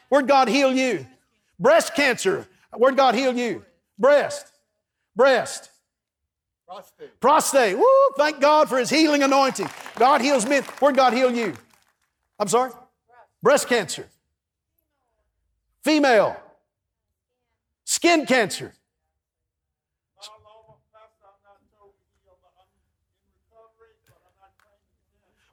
Where'd 0.09 0.29
God 0.29 0.49
heal 0.49 0.73
you? 0.73 1.07
Breast 1.59 1.95
cancer. 1.95 2.47
Where'd 2.73 2.97
God 2.97 3.15
heal 3.15 3.37
you? 3.37 3.65
Breast. 3.99 4.47
Breast. 5.15 5.71
Prostate. 6.67 7.21
Prostate. 7.21 7.79
Woo, 7.79 7.87
thank 8.17 8.41
God 8.41 8.69
for 8.69 8.79
his 8.79 8.91
healing 8.91 9.23
anointing. 9.23 9.69
God 9.97 10.21
heals 10.21 10.47
men. 10.47 10.63
Where'd 10.81 10.97
God 10.97 11.13
heal 11.13 11.35
you? 11.35 11.55
I'm 12.39 12.49
sorry? 12.49 12.73
Breast 13.43 13.69
cancer. 13.69 14.07
Female. 15.83 16.37
Skin 17.85 18.27
cancer. 18.27 18.73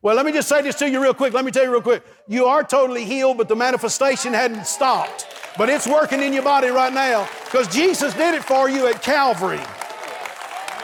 Well, 0.03 0.17
let 0.17 0.25
me 0.25 0.33
just 0.33 0.49
say 0.49 0.61
this 0.61 0.75
to 0.75 0.89
you 0.89 1.01
real 1.01 1.13
quick. 1.13 1.33
Let 1.33 1.45
me 1.45 1.51
tell 1.51 1.63
you 1.63 1.71
real 1.71 1.81
quick. 1.81 2.03
You 2.27 2.45
are 2.45 2.61
totally 2.61 3.05
healed, 3.05 3.37
but 3.37 3.47
the 3.47 3.55
manifestation 3.55 4.33
hadn't 4.33 4.67
stopped. 4.67 5.27
But 5.57 5.69
it's 5.69 5.87
working 5.87 6.21
in 6.21 6.33
your 6.33 6.43
body 6.43 6.67
right 6.67 6.91
now 6.91 7.25
because 7.45 7.73
Jesus 7.73 8.13
did 8.13 8.33
it 8.35 8.43
for 8.43 8.69
you 8.69 8.85
at 8.87 9.01
Calvary. 9.01 9.61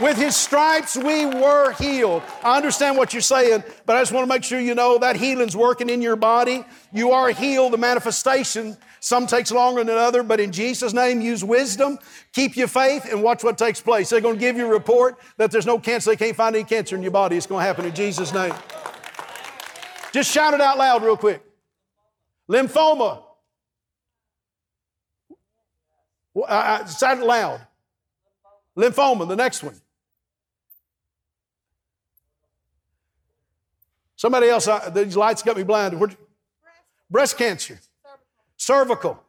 With 0.02 0.16
his 0.16 0.38
stripes, 0.38 0.96
we 0.96 1.26
were 1.26 1.74
healed. 1.74 2.24
I 2.46 2.56
understand 2.56 2.96
what 2.96 3.12
you're 3.12 3.22
saying, 3.22 3.66
but 3.86 3.98
I 3.98 4.00
just 4.00 4.14
want 4.14 4.24
to 4.24 4.34
make 4.34 4.46
sure 4.46 4.58
you 4.58 4.74
know 4.74 4.98
that 5.00 5.18
healing's 5.18 5.58
working 5.58 5.90
in 5.90 6.02
your 6.02 6.16
body. 6.16 6.64
You 6.94 7.12
are 7.12 7.32
healed. 7.32 7.74
The 7.74 7.78
manifestation, 7.78 8.78
some 9.02 9.28
takes 9.28 9.52
longer 9.52 9.84
than 9.84 9.98
other, 9.98 10.24
but 10.24 10.40
in 10.40 10.54
Jesus' 10.54 10.94
name, 10.94 11.20
use 11.20 11.44
wisdom, 11.44 12.00
keep 12.32 12.56
your 12.56 12.70
faith, 12.70 13.12
and 13.12 13.22
watch 13.22 13.44
what 13.44 13.58
takes 13.58 13.82
place. 13.82 14.10
They're 14.10 14.22
going 14.22 14.36
to 14.36 14.40
give 14.40 14.56
you 14.56 14.68
a 14.68 14.70
report 14.70 15.20
that 15.36 15.52
there's 15.52 15.66
no 15.66 15.78
cancer. 15.78 16.12
They 16.12 16.16
can't 16.16 16.38
find 16.38 16.56
any 16.56 16.64
cancer 16.64 16.96
in 16.96 17.02
your 17.02 17.12
body. 17.12 17.36
It's 17.36 17.48
going 17.48 17.60
to 17.60 17.68
happen 17.68 17.84
in 17.84 17.94
Jesus' 17.94 18.34
name. 18.34 18.54
Just 20.12 20.32
shout 20.32 20.54
it 20.54 20.62
out 20.62 20.78
loud, 20.78 21.04
real 21.04 21.18
quick. 21.18 21.44
Lymphoma. 22.50 23.24
Uh, 26.48 26.86
shout 26.86 27.18
it 27.18 27.24
loud. 27.24 27.62
Lymphoma, 28.78 29.28
the 29.28 29.36
next 29.36 29.62
one. 29.62 29.80
Somebody 34.16 34.50
else, 34.50 34.68
uh, 34.68 34.90
these 34.90 35.16
lights 35.16 35.44
got 35.44 35.56
me 35.58 35.64
blinded. 35.64 36.00
Breast, 36.00 36.18
Breast 37.10 37.38
cancer. 37.38 37.80
Cervical. 38.58 39.22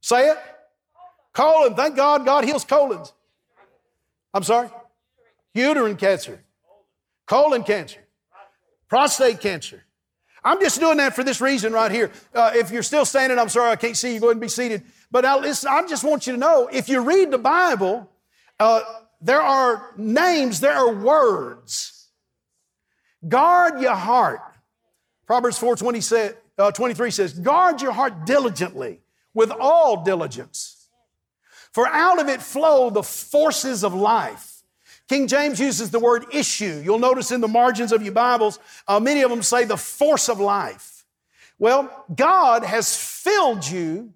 Say 0.00 0.30
it. 0.30 0.38
Colon. 1.32 1.74
Thank 1.74 1.96
God, 1.96 2.24
God 2.24 2.44
heals 2.44 2.64
colons. 2.64 3.12
I'm 4.32 4.42
sorry? 4.42 4.70
Uterine 5.54 5.96
cancer. 5.96 6.42
Colon 7.26 7.62
cancer 7.62 8.07
prostate 8.88 9.40
cancer. 9.40 9.84
I'm 10.44 10.60
just 10.60 10.80
doing 10.80 10.98
that 10.98 11.14
for 11.14 11.24
this 11.24 11.40
reason 11.40 11.72
right 11.72 11.90
here. 11.90 12.10
Uh, 12.34 12.52
if 12.54 12.70
you're 12.70 12.82
still 12.82 13.04
standing, 13.04 13.38
I'm 13.38 13.48
sorry 13.48 13.70
I 13.70 13.76
can't 13.76 13.96
see 13.96 14.14
you. 14.14 14.20
Go 14.20 14.26
ahead 14.26 14.36
and 14.36 14.40
be 14.40 14.48
seated. 14.48 14.82
But 15.10 15.22
now, 15.22 15.38
listen, 15.40 15.70
I 15.70 15.86
just 15.86 16.04
want 16.04 16.26
you 16.26 16.34
to 16.34 16.38
know 16.38 16.68
if 16.72 16.88
you 16.88 17.00
read 17.00 17.30
the 17.30 17.38
Bible, 17.38 18.10
uh, 18.60 18.82
there 19.20 19.42
are 19.42 19.92
names, 19.96 20.60
there 20.60 20.74
are 20.74 20.94
words. 20.94 22.08
Guard 23.26 23.80
your 23.80 23.94
heart. 23.94 24.40
Proverbs 25.26 25.58
4 25.58 25.76
20 25.76 26.00
say, 26.00 26.30
uh, 26.56 26.70
23 26.70 27.10
says, 27.10 27.32
Guard 27.32 27.82
your 27.82 27.92
heart 27.92 28.24
diligently 28.24 29.00
with 29.34 29.50
all 29.50 30.04
diligence. 30.04 30.88
For 31.72 31.86
out 31.86 32.20
of 32.20 32.28
it 32.28 32.40
flow 32.42 32.90
the 32.90 33.02
forces 33.02 33.84
of 33.84 33.92
life. 33.92 34.57
King 35.08 35.26
James 35.26 35.58
uses 35.58 35.90
the 35.90 35.98
word 35.98 36.26
issue. 36.32 36.82
You'll 36.84 36.98
notice 36.98 37.32
in 37.32 37.40
the 37.40 37.48
margins 37.48 37.92
of 37.92 38.02
your 38.02 38.12
Bibles, 38.12 38.58
uh, 38.86 39.00
many 39.00 39.22
of 39.22 39.30
them 39.30 39.42
say 39.42 39.64
the 39.64 39.76
force 39.76 40.28
of 40.28 40.38
life. 40.38 41.06
Well, 41.58 41.90
God 42.14 42.62
has 42.62 42.94
filled 42.94 43.66
you, 43.66 44.12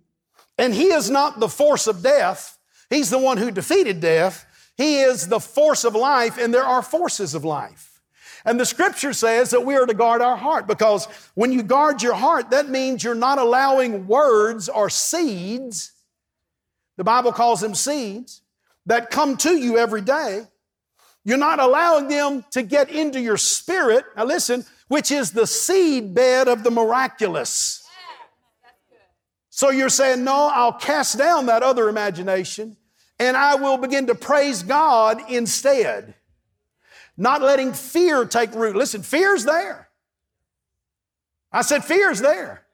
and 0.58 0.74
He 0.74 0.92
is 0.92 1.08
not 1.08 1.40
the 1.40 1.48
force 1.48 1.86
of 1.86 2.02
death. 2.02 2.58
He's 2.90 3.08
the 3.08 3.18
one 3.18 3.38
who 3.38 3.50
defeated 3.50 4.00
death. 4.00 4.46
He 4.76 5.00
is 5.00 5.28
the 5.28 5.40
force 5.40 5.84
of 5.84 5.94
life, 5.94 6.36
and 6.36 6.52
there 6.52 6.64
are 6.64 6.82
forces 6.82 7.34
of 7.34 7.44
life. 7.44 8.02
And 8.44 8.60
the 8.60 8.66
scripture 8.66 9.14
says 9.14 9.50
that 9.50 9.64
we 9.64 9.76
are 9.76 9.86
to 9.86 9.94
guard 9.94 10.20
our 10.20 10.36
heart 10.36 10.66
because 10.66 11.06
when 11.34 11.52
you 11.52 11.62
guard 11.62 12.02
your 12.02 12.14
heart, 12.14 12.50
that 12.50 12.68
means 12.68 13.02
you're 13.02 13.14
not 13.14 13.38
allowing 13.38 14.08
words 14.08 14.68
or 14.68 14.90
seeds, 14.90 15.92
the 16.96 17.04
Bible 17.04 17.32
calls 17.32 17.60
them 17.60 17.74
seeds, 17.74 18.42
that 18.86 19.10
come 19.10 19.36
to 19.38 19.56
you 19.56 19.78
every 19.78 20.00
day 20.00 20.46
you're 21.24 21.38
not 21.38 21.60
allowing 21.60 22.08
them 22.08 22.44
to 22.50 22.62
get 22.62 22.90
into 22.90 23.20
your 23.20 23.36
spirit. 23.36 24.04
Now 24.16 24.24
listen, 24.24 24.64
which 24.88 25.10
is 25.10 25.32
the 25.32 25.46
seed 25.46 26.14
bed 26.14 26.48
of 26.48 26.64
the 26.64 26.70
miraculous. 26.70 27.78
So 29.50 29.70
you're 29.70 29.88
saying, 29.88 30.24
no, 30.24 30.50
I'll 30.52 30.72
cast 30.72 31.18
down 31.18 31.46
that 31.46 31.62
other 31.62 31.88
imagination 31.88 32.76
and 33.22 33.36
I 33.36 33.54
will 33.54 33.76
begin 33.76 34.08
to 34.08 34.16
praise 34.16 34.64
God 34.64 35.20
instead. 35.30 36.14
Not 37.16 37.40
letting 37.40 37.72
fear 37.72 38.24
take 38.24 38.52
root. 38.52 38.74
Listen, 38.74 39.02
fear's 39.02 39.44
there. 39.44 39.88
I 41.52 41.62
said, 41.62 41.84
fear's 41.84 42.20
there. 42.20 42.64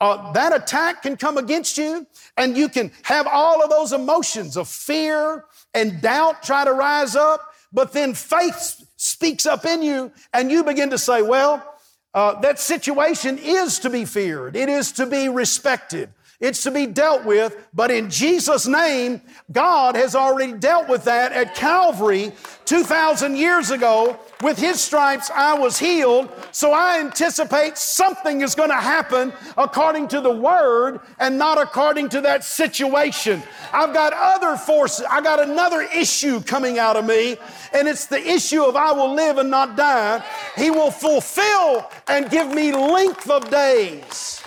Uh, 0.00 0.32
that 0.32 0.54
attack 0.54 1.02
can 1.02 1.14
come 1.14 1.36
against 1.36 1.76
you, 1.76 2.06
and 2.38 2.56
you 2.56 2.70
can 2.70 2.90
have 3.02 3.26
all 3.26 3.62
of 3.62 3.68
those 3.68 3.92
emotions 3.92 4.56
of 4.56 4.66
fear 4.66 5.44
and 5.74 6.00
doubt 6.00 6.42
try 6.42 6.64
to 6.64 6.72
rise 6.72 7.14
up. 7.14 7.49
But 7.72 7.92
then 7.92 8.14
faith 8.14 8.84
speaks 8.96 9.46
up 9.46 9.64
in 9.64 9.82
you 9.82 10.12
and 10.32 10.50
you 10.50 10.64
begin 10.64 10.90
to 10.90 10.98
say, 10.98 11.22
well, 11.22 11.64
uh, 12.12 12.40
that 12.40 12.58
situation 12.58 13.38
is 13.38 13.78
to 13.80 13.90
be 13.90 14.04
feared. 14.04 14.56
It 14.56 14.68
is 14.68 14.92
to 14.92 15.06
be 15.06 15.28
respected. 15.28 16.10
It's 16.40 16.62
to 16.62 16.70
be 16.70 16.86
dealt 16.86 17.26
with, 17.26 17.54
but 17.74 17.90
in 17.90 18.08
Jesus' 18.08 18.66
name, 18.66 19.20
God 19.52 19.94
has 19.94 20.14
already 20.14 20.54
dealt 20.54 20.88
with 20.88 21.04
that 21.04 21.32
at 21.32 21.54
Calvary 21.54 22.32
2,000 22.64 23.36
years 23.36 23.70
ago. 23.70 24.18
With 24.42 24.56
His 24.56 24.80
stripes, 24.80 25.30
I 25.30 25.58
was 25.58 25.78
healed. 25.78 26.30
So 26.50 26.72
I 26.72 26.98
anticipate 26.98 27.76
something 27.76 28.40
is 28.40 28.54
going 28.54 28.70
to 28.70 28.76
happen 28.76 29.34
according 29.58 30.08
to 30.08 30.22
the 30.22 30.34
Word 30.34 31.00
and 31.18 31.36
not 31.36 31.60
according 31.60 32.08
to 32.10 32.22
that 32.22 32.42
situation. 32.42 33.42
I've 33.70 33.92
got 33.92 34.14
other 34.14 34.56
forces. 34.56 35.04
I've 35.10 35.24
got 35.24 35.46
another 35.46 35.82
issue 35.82 36.40
coming 36.40 36.78
out 36.78 36.96
of 36.96 37.04
me, 37.04 37.36
and 37.74 37.86
it's 37.86 38.06
the 38.06 38.26
issue 38.26 38.64
of 38.64 38.76
I 38.76 38.92
will 38.92 39.14
live 39.14 39.36
and 39.36 39.50
not 39.50 39.76
die. 39.76 40.24
He 40.56 40.70
will 40.70 40.90
fulfill 40.90 41.90
and 42.08 42.30
give 42.30 42.48
me 42.48 42.72
length 42.72 43.28
of 43.28 43.50
days. 43.50 44.39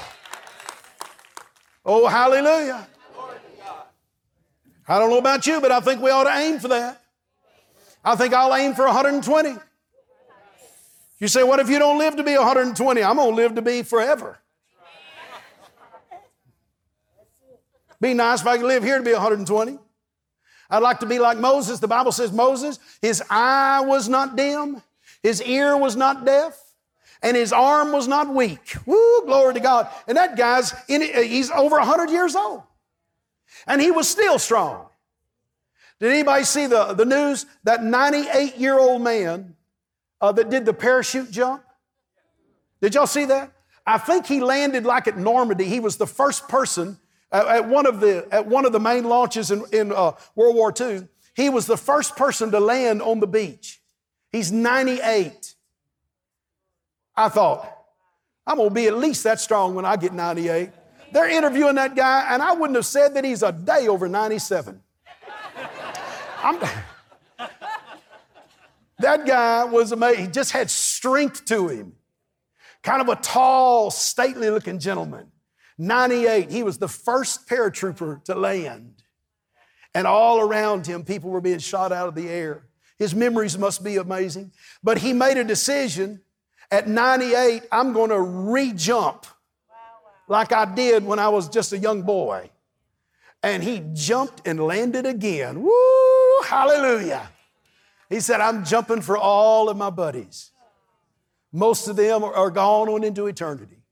Oh, 1.85 2.07
hallelujah. 2.07 2.87
I 4.87 4.99
don't 4.99 5.09
know 5.09 5.17
about 5.17 5.45
you, 5.47 5.61
but 5.61 5.71
I 5.71 5.79
think 5.79 6.01
we 6.01 6.09
ought 6.09 6.25
to 6.25 6.35
aim 6.35 6.59
for 6.59 6.67
that. 6.69 7.01
I 8.03 8.15
think 8.15 8.33
I'll 8.33 8.53
aim 8.53 8.73
for 8.73 8.85
120. 8.85 9.55
You 11.19 11.27
say, 11.29 11.43
what 11.43 11.59
if 11.59 11.69
you 11.69 11.79
don't 11.79 11.97
live 11.97 12.17
to 12.17 12.23
be 12.23 12.35
120? 12.35 13.03
I'm 13.03 13.15
going 13.15 13.29
to 13.29 13.35
live 13.35 13.55
to 13.55 13.61
be 13.61 13.81
forever. 13.83 14.39
Be 18.01 18.13
nice 18.13 18.41
if 18.41 18.47
I 18.47 18.57
could 18.57 18.65
live 18.65 18.83
here 18.83 18.97
to 18.97 19.03
be 19.03 19.13
120. 19.13 19.79
I'd 20.69 20.79
like 20.79 20.99
to 20.99 21.05
be 21.05 21.19
like 21.19 21.37
Moses. 21.37 21.79
The 21.79 21.87
Bible 21.87 22.11
says 22.11 22.33
Moses, 22.33 22.79
his 23.01 23.23
eye 23.29 23.81
was 23.85 24.09
not 24.09 24.35
dim, 24.35 24.81
his 25.21 25.41
ear 25.41 25.77
was 25.77 25.95
not 25.95 26.25
deaf, 26.25 26.59
and 27.23 27.37
his 27.37 27.53
arm 27.53 27.93
was 27.93 28.07
not 28.07 28.27
weak. 28.27 28.75
Woo, 28.85 29.25
glory 29.25 29.53
to 29.53 29.59
God. 29.61 29.87
And 30.07 30.17
that 30.17 30.35
guy's 30.35 30.75
in, 30.89 31.01
he's 31.01 31.49
over 31.49 31.77
100 31.77 32.09
years 32.09 32.35
old. 32.35 32.63
And 33.65 33.81
he 33.81 33.91
was 33.91 34.09
still 34.09 34.37
strong. 34.37 34.87
Did 35.99 36.11
anybody 36.11 36.43
see 36.43 36.67
the, 36.67 36.93
the 36.93 37.05
news? 37.05 37.45
That 37.63 37.81
98 37.81 38.57
year 38.57 38.77
old 38.77 39.01
man 39.01 39.55
uh, 40.19 40.33
that 40.33 40.49
did 40.49 40.65
the 40.65 40.73
parachute 40.73 41.31
jump? 41.31 41.63
Did 42.81 42.95
y'all 42.95 43.07
see 43.07 43.25
that? 43.25 43.53
I 43.85 43.97
think 43.97 44.25
he 44.25 44.41
landed 44.41 44.85
like 44.85 45.07
at 45.07 45.17
Normandy. 45.17 45.63
He 45.63 45.79
was 45.79 45.95
the 45.95 46.07
first 46.07 46.49
person 46.49 46.97
at, 47.31 47.47
at 47.47 47.69
one 47.69 47.85
of 47.85 48.01
the 48.01 48.27
at 48.31 48.45
one 48.47 48.65
of 48.65 48.73
the 48.73 48.79
main 48.79 49.05
launches 49.05 49.51
in, 49.51 49.63
in 49.71 49.93
uh, 49.93 50.13
World 50.35 50.55
War 50.55 50.73
II. 50.77 51.07
He 51.35 51.49
was 51.49 51.65
the 51.67 51.77
first 51.77 52.15
person 52.17 52.51
to 52.51 52.59
land 52.59 53.01
on 53.01 53.19
the 53.21 53.27
beach. 53.27 53.81
He's 54.31 54.51
98. 54.51 55.55
I 57.15 57.29
thought, 57.29 57.69
I'm 58.45 58.57
going 58.57 58.69
to 58.69 58.75
be 58.75 58.87
at 58.87 58.97
least 58.97 59.23
that 59.23 59.39
strong 59.39 59.75
when 59.75 59.85
I 59.85 59.95
get 59.95 60.13
98. 60.13 60.69
They're 61.11 61.29
interviewing 61.29 61.75
that 61.75 61.95
guy, 61.95 62.33
and 62.33 62.41
I 62.41 62.53
wouldn't 62.53 62.75
have 62.75 62.85
said 62.85 63.13
that 63.13 63.23
he's 63.23 63.43
a 63.43 63.51
day 63.51 63.87
over 63.87 64.09
97. 64.09 64.81
I'm, 66.43 66.59
that 68.99 69.25
guy 69.25 69.63
was 69.65 69.91
amazing. 69.91 70.25
He 70.25 70.31
just 70.31 70.51
had 70.51 70.69
strength 70.69 71.45
to 71.45 71.67
him. 71.67 71.93
Kind 72.81 73.01
of 73.01 73.09
a 73.09 73.15
tall, 73.15 73.91
stately 73.91 74.49
looking 74.49 74.79
gentleman. 74.79 75.31
98, 75.77 76.51
he 76.51 76.63
was 76.63 76.79
the 76.79 76.87
first 76.87 77.47
paratrooper 77.47 78.23
to 78.25 78.35
land. 78.35 79.03
And 79.95 80.07
all 80.07 80.41
around 80.41 80.87
him, 80.87 81.03
people 81.03 81.29
were 81.29 81.41
being 81.41 81.59
shot 81.59 81.91
out 81.91 82.07
of 82.07 82.15
the 82.15 82.27
air. 82.27 82.65
His 82.97 83.13
memories 83.13 83.57
must 83.57 83.83
be 83.83 83.97
amazing. 83.97 84.51
But 84.83 84.97
he 84.97 85.13
made 85.13 85.37
a 85.37 85.43
decision 85.43 86.21
at 86.73 86.87
98, 86.87 87.67
I'm 87.71 87.93
going 87.93 88.09
to 88.09 88.19
re 88.19 88.73
jump 88.73 89.27
like 90.27 90.51
I 90.51 90.65
did 90.73 91.05
when 91.05 91.19
I 91.19 91.29
was 91.29 91.47
just 91.47 91.71
a 91.71 91.77
young 91.77 92.01
boy. 92.01 92.49
And 93.43 93.63
he 93.63 93.83
jumped 93.93 94.47
and 94.47 94.59
landed 94.59 95.05
again. 95.05 95.61
Woo, 95.61 96.41
hallelujah. 96.45 97.29
He 98.09 98.19
said, 98.19 98.41
I'm 98.41 98.65
jumping 98.65 99.01
for 99.01 99.17
all 99.17 99.69
of 99.69 99.77
my 99.77 99.91
buddies. 99.91 100.49
Most 101.51 101.87
of 101.87 101.95
them 101.95 102.23
are 102.23 102.49
gone 102.49 102.89
on 102.89 103.03
into 103.03 103.27
eternity. 103.27 103.83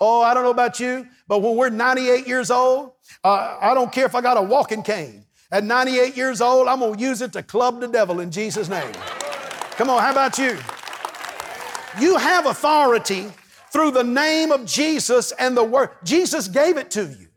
Oh, 0.00 0.22
I 0.22 0.34
don't 0.34 0.42
know 0.42 0.50
about 0.50 0.80
you, 0.80 1.06
but 1.28 1.38
when 1.38 1.54
we're 1.54 1.70
98 1.70 2.26
years 2.26 2.50
old, 2.50 2.94
uh, 3.22 3.58
I 3.60 3.74
don't 3.74 3.92
care 3.92 4.06
if 4.06 4.16
I 4.16 4.20
got 4.20 4.36
a 4.36 4.42
walking 4.42 4.82
cane. 4.82 5.24
At 5.52 5.62
98 5.62 6.16
years 6.16 6.40
old, 6.40 6.66
I'm 6.66 6.80
going 6.80 6.96
to 6.96 7.00
use 7.00 7.22
it 7.22 7.32
to 7.34 7.44
club 7.44 7.80
the 7.80 7.86
devil 7.86 8.18
in 8.18 8.32
Jesus' 8.32 8.68
name. 8.68 8.92
Come 9.76 9.88
on, 9.88 10.00
how 10.00 10.10
about 10.10 10.36
you? 10.38 10.58
You 12.00 12.16
have 12.16 12.46
authority 12.46 13.26
through 13.72 13.92
the 13.92 14.04
name 14.04 14.52
of 14.52 14.66
Jesus 14.66 15.32
and 15.32 15.56
the 15.56 15.64
word. 15.64 15.90
Jesus 16.04 16.48
gave 16.48 16.76
it 16.76 16.90
to 16.92 17.04
you. 17.04 17.28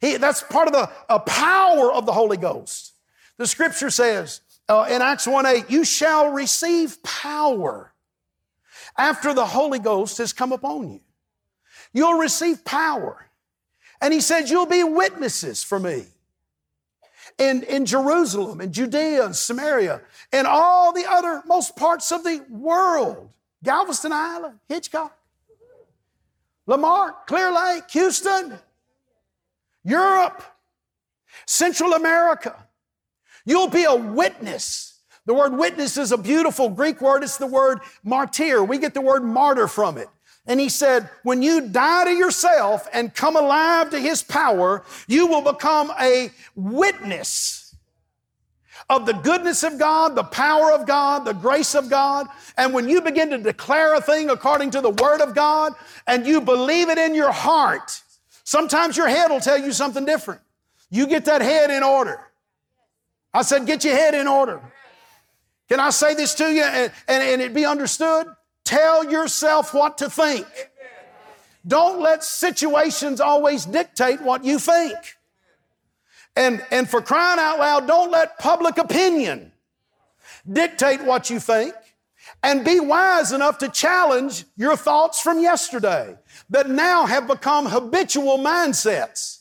He, 0.00 0.16
that's 0.16 0.42
part 0.42 0.68
of 0.68 0.72
the 0.72 1.18
power 1.20 1.92
of 1.92 2.06
the 2.06 2.12
Holy 2.12 2.36
Ghost. 2.36 2.94
The 3.36 3.46
scripture 3.46 3.90
says 3.90 4.40
uh, 4.68 4.86
in 4.90 5.02
Acts 5.02 5.26
1 5.26 5.46
8, 5.46 5.70
you 5.70 5.84
shall 5.84 6.30
receive 6.30 7.02
power 7.02 7.92
after 8.96 9.34
the 9.34 9.46
Holy 9.46 9.78
Ghost 9.78 10.18
has 10.18 10.32
come 10.32 10.52
upon 10.52 10.90
you. 10.90 11.00
You'll 11.92 12.18
receive 12.18 12.64
power. 12.64 13.26
And 14.00 14.14
he 14.14 14.20
said, 14.20 14.48
You'll 14.48 14.66
be 14.66 14.84
witnesses 14.84 15.62
for 15.62 15.78
me 15.78 16.04
in, 17.38 17.62
in 17.64 17.86
Jerusalem, 17.86 18.60
in 18.60 18.72
Judea 18.72 19.24
and 19.24 19.36
Samaria, 19.36 20.00
and 20.32 20.46
all 20.46 20.92
the 20.92 21.04
other 21.08 21.42
most 21.46 21.76
parts 21.76 22.12
of 22.12 22.24
the 22.24 22.44
world. 22.48 23.30
Galveston 23.62 24.12
Island, 24.12 24.58
Hitchcock, 24.68 25.16
Lamar, 26.66 27.14
Clear 27.26 27.52
Lake, 27.52 27.90
Houston, 27.90 28.58
Europe, 29.84 30.42
Central 31.46 31.94
America. 31.94 32.54
You'll 33.44 33.68
be 33.68 33.84
a 33.84 33.94
witness. 33.94 35.00
The 35.26 35.34
word 35.34 35.56
witness 35.56 35.96
is 35.96 36.12
a 36.12 36.18
beautiful 36.18 36.68
Greek 36.68 37.00
word. 37.00 37.22
It's 37.22 37.36
the 37.36 37.46
word 37.46 37.80
martyr. 38.02 38.64
We 38.64 38.78
get 38.78 38.94
the 38.94 39.00
word 39.00 39.24
martyr 39.24 39.68
from 39.68 39.98
it. 39.98 40.08
And 40.46 40.58
he 40.58 40.68
said, 40.68 41.08
when 41.22 41.42
you 41.42 41.68
die 41.68 42.04
to 42.04 42.10
yourself 42.10 42.88
and 42.92 43.14
come 43.14 43.36
alive 43.36 43.90
to 43.90 44.00
his 44.00 44.22
power, 44.22 44.84
you 45.06 45.26
will 45.26 45.42
become 45.42 45.92
a 46.00 46.30
witness 46.54 47.59
of 48.90 49.06
the 49.06 49.12
goodness 49.14 49.62
of 49.62 49.78
God, 49.78 50.16
the 50.16 50.24
power 50.24 50.72
of 50.72 50.84
God, 50.84 51.24
the 51.24 51.32
grace 51.32 51.76
of 51.76 51.88
God. 51.88 52.26
And 52.58 52.74
when 52.74 52.88
you 52.88 53.00
begin 53.00 53.30
to 53.30 53.38
declare 53.38 53.94
a 53.94 54.00
thing 54.00 54.28
according 54.28 54.72
to 54.72 54.80
the 54.80 54.90
word 54.90 55.20
of 55.20 55.32
God 55.32 55.74
and 56.08 56.26
you 56.26 56.40
believe 56.40 56.88
it 56.88 56.98
in 56.98 57.14
your 57.14 57.30
heart, 57.30 58.02
sometimes 58.42 58.96
your 58.96 59.08
head 59.08 59.30
will 59.30 59.40
tell 59.40 59.58
you 59.58 59.72
something 59.72 60.04
different. 60.04 60.40
You 60.90 61.06
get 61.06 61.26
that 61.26 61.40
head 61.40 61.70
in 61.70 61.84
order. 61.84 62.20
I 63.32 63.42
said, 63.42 63.64
get 63.64 63.84
your 63.84 63.94
head 63.94 64.14
in 64.14 64.26
order. 64.26 64.60
Can 65.68 65.78
I 65.78 65.90
say 65.90 66.16
this 66.16 66.34
to 66.34 66.52
you 66.52 66.64
and, 66.64 66.92
and, 67.06 67.22
and 67.22 67.40
it 67.40 67.54
be 67.54 67.64
understood? 67.64 68.26
Tell 68.64 69.08
yourself 69.08 69.72
what 69.72 69.98
to 69.98 70.10
think. 70.10 70.46
Don't 71.64 72.00
let 72.00 72.24
situations 72.24 73.20
always 73.20 73.66
dictate 73.66 74.20
what 74.20 74.44
you 74.44 74.58
think. 74.58 74.96
And, 76.36 76.64
and 76.70 76.88
for 76.88 77.02
crying 77.02 77.38
out 77.40 77.58
loud, 77.58 77.86
don't 77.86 78.10
let 78.10 78.38
public 78.38 78.78
opinion 78.78 79.52
dictate 80.50 81.02
what 81.02 81.30
you 81.30 81.40
think. 81.40 81.74
And 82.42 82.64
be 82.64 82.80
wise 82.80 83.32
enough 83.32 83.58
to 83.58 83.68
challenge 83.68 84.44
your 84.56 84.76
thoughts 84.76 85.20
from 85.20 85.40
yesterday 85.40 86.16
that 86.48 86.70
now 86.70 87.04
have 87.04 87.26
become 87.26 87.66
habitual 87.66 88.38
mindsets. 88.38 89.40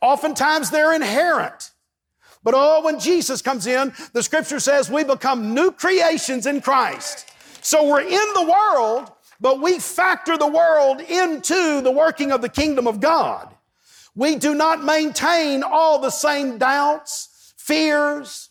Oftentimes 0.00 0.70
they're 0.70 0.94
inherent. 0.94 1.70
But 2.42 2.54
oh, 2.56 2.82
when 2.82 2.98
Jesus 2.98 3.42
comes 3.42 3.66
in, 3.66 3.92
the 4.12 4.22
scripture 4.22 4.58
says 4.58 4.90
we 4.90 5.04
become 5.04 5.54
new 5.54 5.70
creations 5.70 6.46
in 6.46 6.60
Christ. 6.60 7.30
So 7.60 7.88
we're 7.88 8.00
in 8.00 8.08
the 8.08 8.50
world, 8.50 9.12
but 9.40 9.60
we 9.60 9.78
factor 9.78 10.36
the 10.36 10.48
world 10.48 11.00
into 11.00 11.80
the 11.82 11.92
working 11.92 12.32
of 12.32 12.40
the 12.40 12.48
kingdom 12.48 12.86
of 12.88 13.00
God. 13.00 13.54
We 14.14 14.36
do 14.36 14.54
not 14.54 14.84
maintain 14.84 15.62
all 15.62 15.98
the 15.98 16.10
same 16.10 16.58
doubts, 16.58 17.54
fears, 17.56 18.50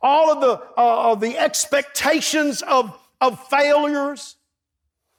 all 0.00 0.32
of 0.32 0.40
the, 0.40 0.52
uh, 0.78 1.12
of 1.12 1.20
the 1.20 1.38
expectations 1.38 2.62
of, 2.62 2.98
of 3.20 3.42
failures, 3.48 4.36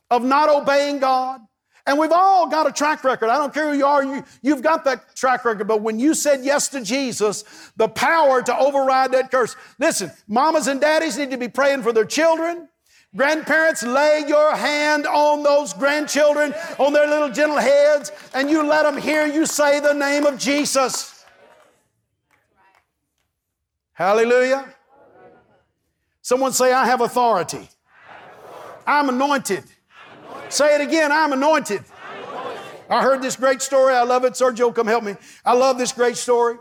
of 0.10 0.23
not 0.23 0.49
obeying 0.49 0.99
God. 0.99 1.41
And 1.88 1.99
we've 1.99 2.12
all 2.12 2.49
got 2.49 2.67
a 2.67 2.71
track 2.71 3.03
record. 3.03 3.29
I 3.29 3.38
don't 3.38 3.53
care 3.53 3.71
who 3.71 3.77
you 3.77 3.86
are, 3.86 4.03
you, 4.03 4.23
you've 4.41 4.63
got 4.63 4.86
that 4.86 5.15
track 5.15 5.45
record. 5.45 5.67
But 5.67 5.81
when 5.81 5.99
you 5.99 6.15
said 6.15 6.43
yes 6.43 6.69
to 6.69 6.81
Jesus, 6.81 7.43
the 7.75 7.88
power 7.88 8.41
to 8.41 8.58
override 8.58 9.12
that 9.12 9.29
curse. 9.29 9.55
Listen, 9.77 10.12
mamas 10.27 10.67
and 10.67 10.81
daddies 10.81 11.17
need 11.17 11.31
to 11.31 11.38
be 11.38 11.47
praying 11.47 11.84
for 11.84 11.93
their 11.93 12.05
children. 12.05 12.67
Grandparents, 13.15 13.82
lay 13.82 14.25
your 14.28 14.56
hand 14.56 15.08
on 15.08 15.41
those 15.41 15.73
grandchildren, 15.73 16.54
on 16.78 16.91
their 16.91 17.08
little 17.08 17.30
gentle 17.30 17.58
heads, 17.58 18.12
and 18.34 18.49
you 18.49 18.62
let 18.67 18.84
them 18.84 18.97
hear 18.97 19.25
you 19.25 19.45
say 19.45 19.80
the 19.80 19.93
name 19.93 20.25
of 20.25 20.38
Jesus. 20.38 21.25
Hallelujah. 23.93 24.73
Someone 26.21 26.51
say, 26.51 26.73
I 26.73 26.86
have 26.86 26.99
authority. 26.99 27.69
I'm 28.86 29.08
anointed. 29.08 29.63
Say 30.49 30.75
it 30.75 30.82
again, 30.82 31.12
I'm 31.12 31.32
anointed. 31.32 31.84
I 32.89 33.01
heard 33.01 33.21
this 33.21 33.36
great 33.36 33.62
story. 33.62 33.93
I 33.93 34.04
love 34.04 34.25
it. 34.25 34.34
Sergio, 34.34 34.73
come 34.75 34.88
help 34.88 35.04
me. 35.04 35.15
I 35.43 35.54
love 35.54 35.78
this 35.78 35.91
great 35.91 36.17
story. 36.17 36.58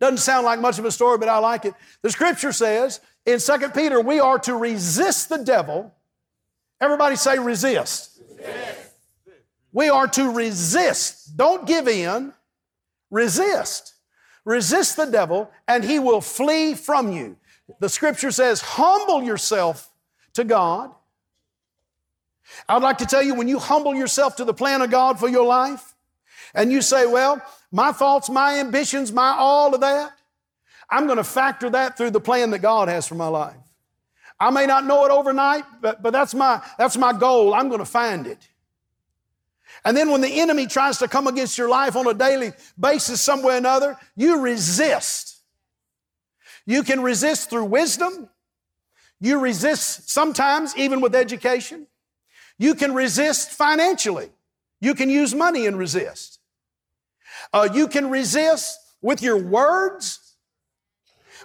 Doesn't 0.00 0.18
sound 0.18 0.44
like 0.44 0.60
much 0.60 0.78
of 0.78 0.84
a 0.84 0.90
story, 0.90 1.16
but 1.18 1.28
I 1.28 1.38
like 1.38 1.64
it. 1.64 1.74
The 2.02 2.10
scripture 2.10 2.52
says 2.52 3.00
in 3.26 3.40
2 3.40 3.70
Peter, 3.74 4.00
we 4.00 4.20
are 4.20 4.38
to 4.38 4.54
resist 4.54 5.28
the 5.28 5.38
devil. 5.38 5.92
Everybody 6.80 7.16
say 7.16 7.38
resist. 7.38 8.20
resist. 8.38 8.92
We 9.72 9.88
are 9.88 10.06
to 10.06 10.30
resist. 10.30 11.36
Don't 11.36 11.66
give 11.66 11.88
in. 11.88 12.32
Resist. 13.10 13.94
Resist 14.44 14.96
the 14.96 15.06
devil 15.06 15.50
and 15.66 15.84
he 15.84 15.98
will 15.98 16.20
flee 16.20 16.74
from 16.74 17.12
you. 17.12 17.36
The 17.80 17.88
scripture 17.88 18.30
says, 18.30 18.60
humble 18.60 19.22
yourself 19.22 19.90
to 20.34 20.44
God. 20.44 20.92
I'd 22.68 22.82
like 22.82 22.98
to 22.98 23.06
tell 23.06 23.22
you 23.22 23.34
when 23.34 23.48
you 23.48 23.58
humble 23.58 23.94
yourself 23.94 24.36
to 24.36 24.44
the 24.44 24.54
plan 24.54 24.82
of 24.82 24.90
God 24.90 25.18
for 25.18 25.28
your 25.28 25.44
life 25.44 25.94
and 26.54 26.70
you 26.70 26.80
say, 26.80 27.06
well, 27.06 27.42
my 27.72 27.90
thoughts, 27.90 28.30
my 28.30 28.60
ambitions, 28.60 29.12
my 29.12 29.34
all 29.36 29.74
of 29.74 29.80
that, 29.80 30.15
I'm 30.88 31.06
going 31.06 31.18
to 31.18 31.24
factor 31.24 31.70
that 31.70 31.96
through 31.96 32.10
the 32.10 32.20
plan 32.20 32.50
that 32.50 32.60
God 32.60 32.88
has 32.88 33.06
for 33.06 33.16
my 33.16 33.28
life. 33.28 33.56
I 34.38 34.50
may 34.50 34.66
not 34.66 34.84
know 34.84 35.04
it 35.04 35.10
overnight, 35.10 35.64
but, 35.80 36.02
but 36.02 36.12
that's, 36.12 36.34
my, 36.34 36.62
that's 36.78 36.96
my 36.96 37.12
goal. 37.12 37.54
I'm 37.54 37.68
going 37.68 37.80
to 37.80 37.86
find 37.86 38.26
it. 38.26 38.48
And 39.84 39.96
then 39.96 40.10
when 40.10 40.20
the 40.20 40.40
enemy 40.40 40.66
tries 40.66 40.98
to 40.98 41.08
come 41.08 41.26
against 41.26 41.56
your 41.56 41.68
life 41.68 41.96
on 41.96 42.06
a 42.06 42.14
daily 42.14 42.52
basis, 42.78 43.20
some 43.20 43.42
way 43.42 43.54
or 43.54 43.58
another, 43.58 43.96
you 44.14 44.40
resist. 44.40 45.36
You 46.66 46.82
can 46.82 47.02
resist 47.02 47.50
through 47.50 47.64
wisdom. 47.66 48.28
You 49.20 49.38
resist 49.38 50.10
sometimes 50.10 50.76
even 50.76 51.00
with 51.00 51.14
education. 51.14 51.86
You 52.58 52.74
can 52.74 52.94
resist 52.94 53.50
financially. 53.50 54.30
You 54.80 54.94
can 54.94 55.08
use 55.08 55.34
money 55.34 55.66
and 55.66 55.78
resist. 55.78 56.40
Uh, 57.52 57.68
you 57.72 57.88
can 57.88 58.10
resist 58.10 58.78
with 59.00 59.22
your 59.22 59.36
words, 59.36 60.25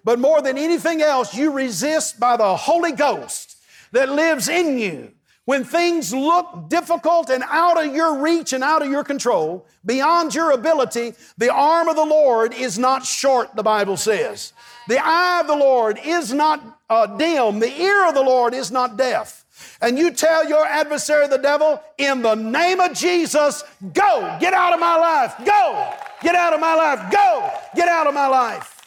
but 0.04 0.20
more 0.20 0.42
than 0.42 0.58
anything 0.58 1.02
else, 1.02 1.36
you 1.36 1.52
resist 1.52 2.20
by 2.20 2.38
the 2.38 2.56
Holy 2.56 2.92
Ghost 2.92 3.58
that 3.92 4.10
lives 4.10 4.48
in 4.48 4.78
you. 4.78 5.12
When 5.46 5.64
things 5.64 6.14
look 6.14 6.70
difficult 6.70 7.30
and 7.30 7.44
out 7.48 7.84
of 7.84 7.94
your 7.94 8.20
reach 8.20 8.54
and 8.54 8.64
out 8.64 8.84
of 8.84 8.90
your 8.90 9.04
control, 9.04 9.66
beyond 9.86 10.36
your 10.36 10.52
ability, 10.52 11.14
the 11.38 11.52
arm 11.52 11.88
of 11.88 11.96
the 11.96 12.06
Lord 12.06 12.54
is 12.54 12.78
not 12.78 13.06
short, 13.06 13.56
the 13.56 13.64
Bible 13.64 13.98
says. 13.98 14.54
The 14.88 15.00
eye 15.04 15.42
of 15.42 15.48
the 15.48 15.56
Lord 15.56 16.00
is 16.04 16.32
not 16.32 16.80
uh, 16.90 17.08
dim. 17.18 17.60
The 17.60 17.82
ear 17.82 18.08
of 18.08 18.14
the 18.14 18.22
Lord 18.22 18.54
is 18.54 18.72
not 18.72 18.98
deaf. 18.98 19.46
And 19.82 19.98
you 19.98 20.12
tell 20.12 20.48
your 20.48 20.66
adversary, 20.66 21.28
the 21.28 21.38
devil, 21.38 21.82
in 21.98 22.22
the 22.22 22.36
name 22.36 22.80
of 22.80 22.94
Jesus, 22.94 23.64
go, 23.94 24.38
get 24.40 24.54
out 24.54 24.74
of 24.74 24.80
my 24.80 24.96
life, 24.96 25.34
go, 25.46 25.94
get 26.22 26.36
out 26.36 26.54
of 26.54 26.60
my 26.60 26.76
life, 26.76 27.12
go, 27.12 27.52
get 27.76 27.88
out 27.88 28.08
of 28.08 28.14
my 28.14 28.28
life. 28.28 28.81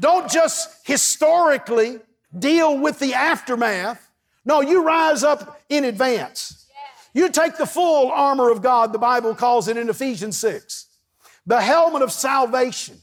Don't 0.00 0.30
just 0.30 0.86
historically 0.86 2.00
deal 2.36 2.78
with 2.78 2.98
the 2.98 3.14
aftermath. 3.14 4.10
No, 4.44 4.60
you 4.60 4.84
rise 4.84 5.22
up 5.22 5.60
in 5.68 5.84
advance. 5.84 6.66
You 7.14 7.28
take 7.30 7.56
the 7.56 7.66
full 7.66 8.10
armor 8.10 8.50
of 8.50 8.60
God, 8.60 8.92
the 8.92 8.98
Bible 8.98 9.34
calls 9.34 9.68
it 9.68 9.76
in 9.76 9.88
Ephesians 9.88 10.36
6. 10.38 10.86
The 11.46 11.60
helmet 11.60 12.02
of 12.02 12.10
salvation, 12.10 12.96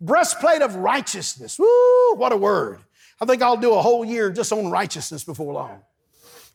breastplate 0.00 0.60
of 0.60 0.74
righteousness. 0.74 1.58
Woo, 1.58 2.14
what 2.16 2.32
a 2.32 2.36
word. 2.36 2.80
I 3.20 3.26
think 3.26 3.42
I'll 3.42 3.56
do 3.56 3.74
a 3.74 3.82
whole 3.82 4.04
year 4.04 4.30
just 4.30 4.52
on 4.52 4.70
righteousness 4.70 5.22
before 5.22 5.52
long. 5.52 5.82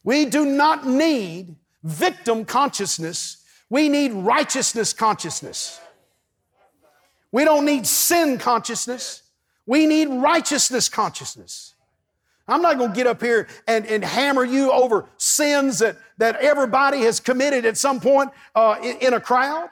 We 0.03 0.25
do 0.25 0.45
not 0.45 0.85
need 0.85 1.55
victim 1.83 2.43
consciousness. 2.43 3.43
We 3.69 3.89
need 3.89 4.11
righteousness 4.11 4.91
consciousness. 4.91 5.79
We 7.31 7.45
don't 7.45 7.65
need 7.65 7.87
sin 7.87 8.37
consciousness. 8.37 9.22
We 9.65 9.85
need 9.85 10.09
righteousness 10.09 10.89
consciousness. 10.89 11.75
I'm 12.47 12.61
not 12.61 12.77
going 12.77 12.89
to 12.89 12.95
get 12.95 13.07
up 13.07 13.21
here 13.21 13.47
and, 13.67 13.85
and 13.85 14.03
hammer 14.03 14.43
you 14.43 14.71
over 14.71 15.07
sins 15.17 15.79
that, 15.79 15.97
that 16.17 16.35
everybody 16.37 16.99
has 17.01 17.19
committed 17.19 17.65
at 17.65 17.77
some 17.77 18.01
point 18.01 18.31
uh, 18.53 18.75
in, 18.83 18.97
in, 18.97 19.13
a 19.13 19.21
crowd. 19.21 19.69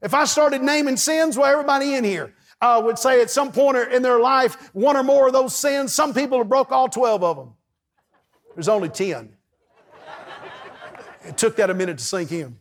If 0.00 0.14
I 0.14 0.24
started 0.24 0.62
naming 0.62 0.96
sins, 0.96 1.36
well, 1.36 1.50
everybody 1.50 1.94
in 1.94 2.02
here 2.02 2.32
uh, 2.62 2.80
would 2.82 2.98
say 2.98 3.20
at 3.20 3.30
some 3.30 3.52
point 3.52 3.76
in 3.76 4.02
their 4.02 4.20
life, 4.20 4.70
one 4.72 4.96
or 4.96 5.02
more 5.02 5.26
of 5.26 5.34
those 5.34 5.54
sins, 5.54 5.92
some 5.92 6.14
people 6.14 6.38
have 6.38 6.48
broke 6.48 6.72
all 6.72 6.88
12 6.88 7.22
of 7.22 7.36
them. 7.36 7.52
There's 8.54 8.68
only 8.68 8.88
10. 8.88 9.30
It 11.24 11.36
took 11.36 11.56
that 11.56 11.70
a 11.70 11.74
minute 11.74 11.98
to 11.98 12.04
sink 12.04 12.32
in. 12.32 12.56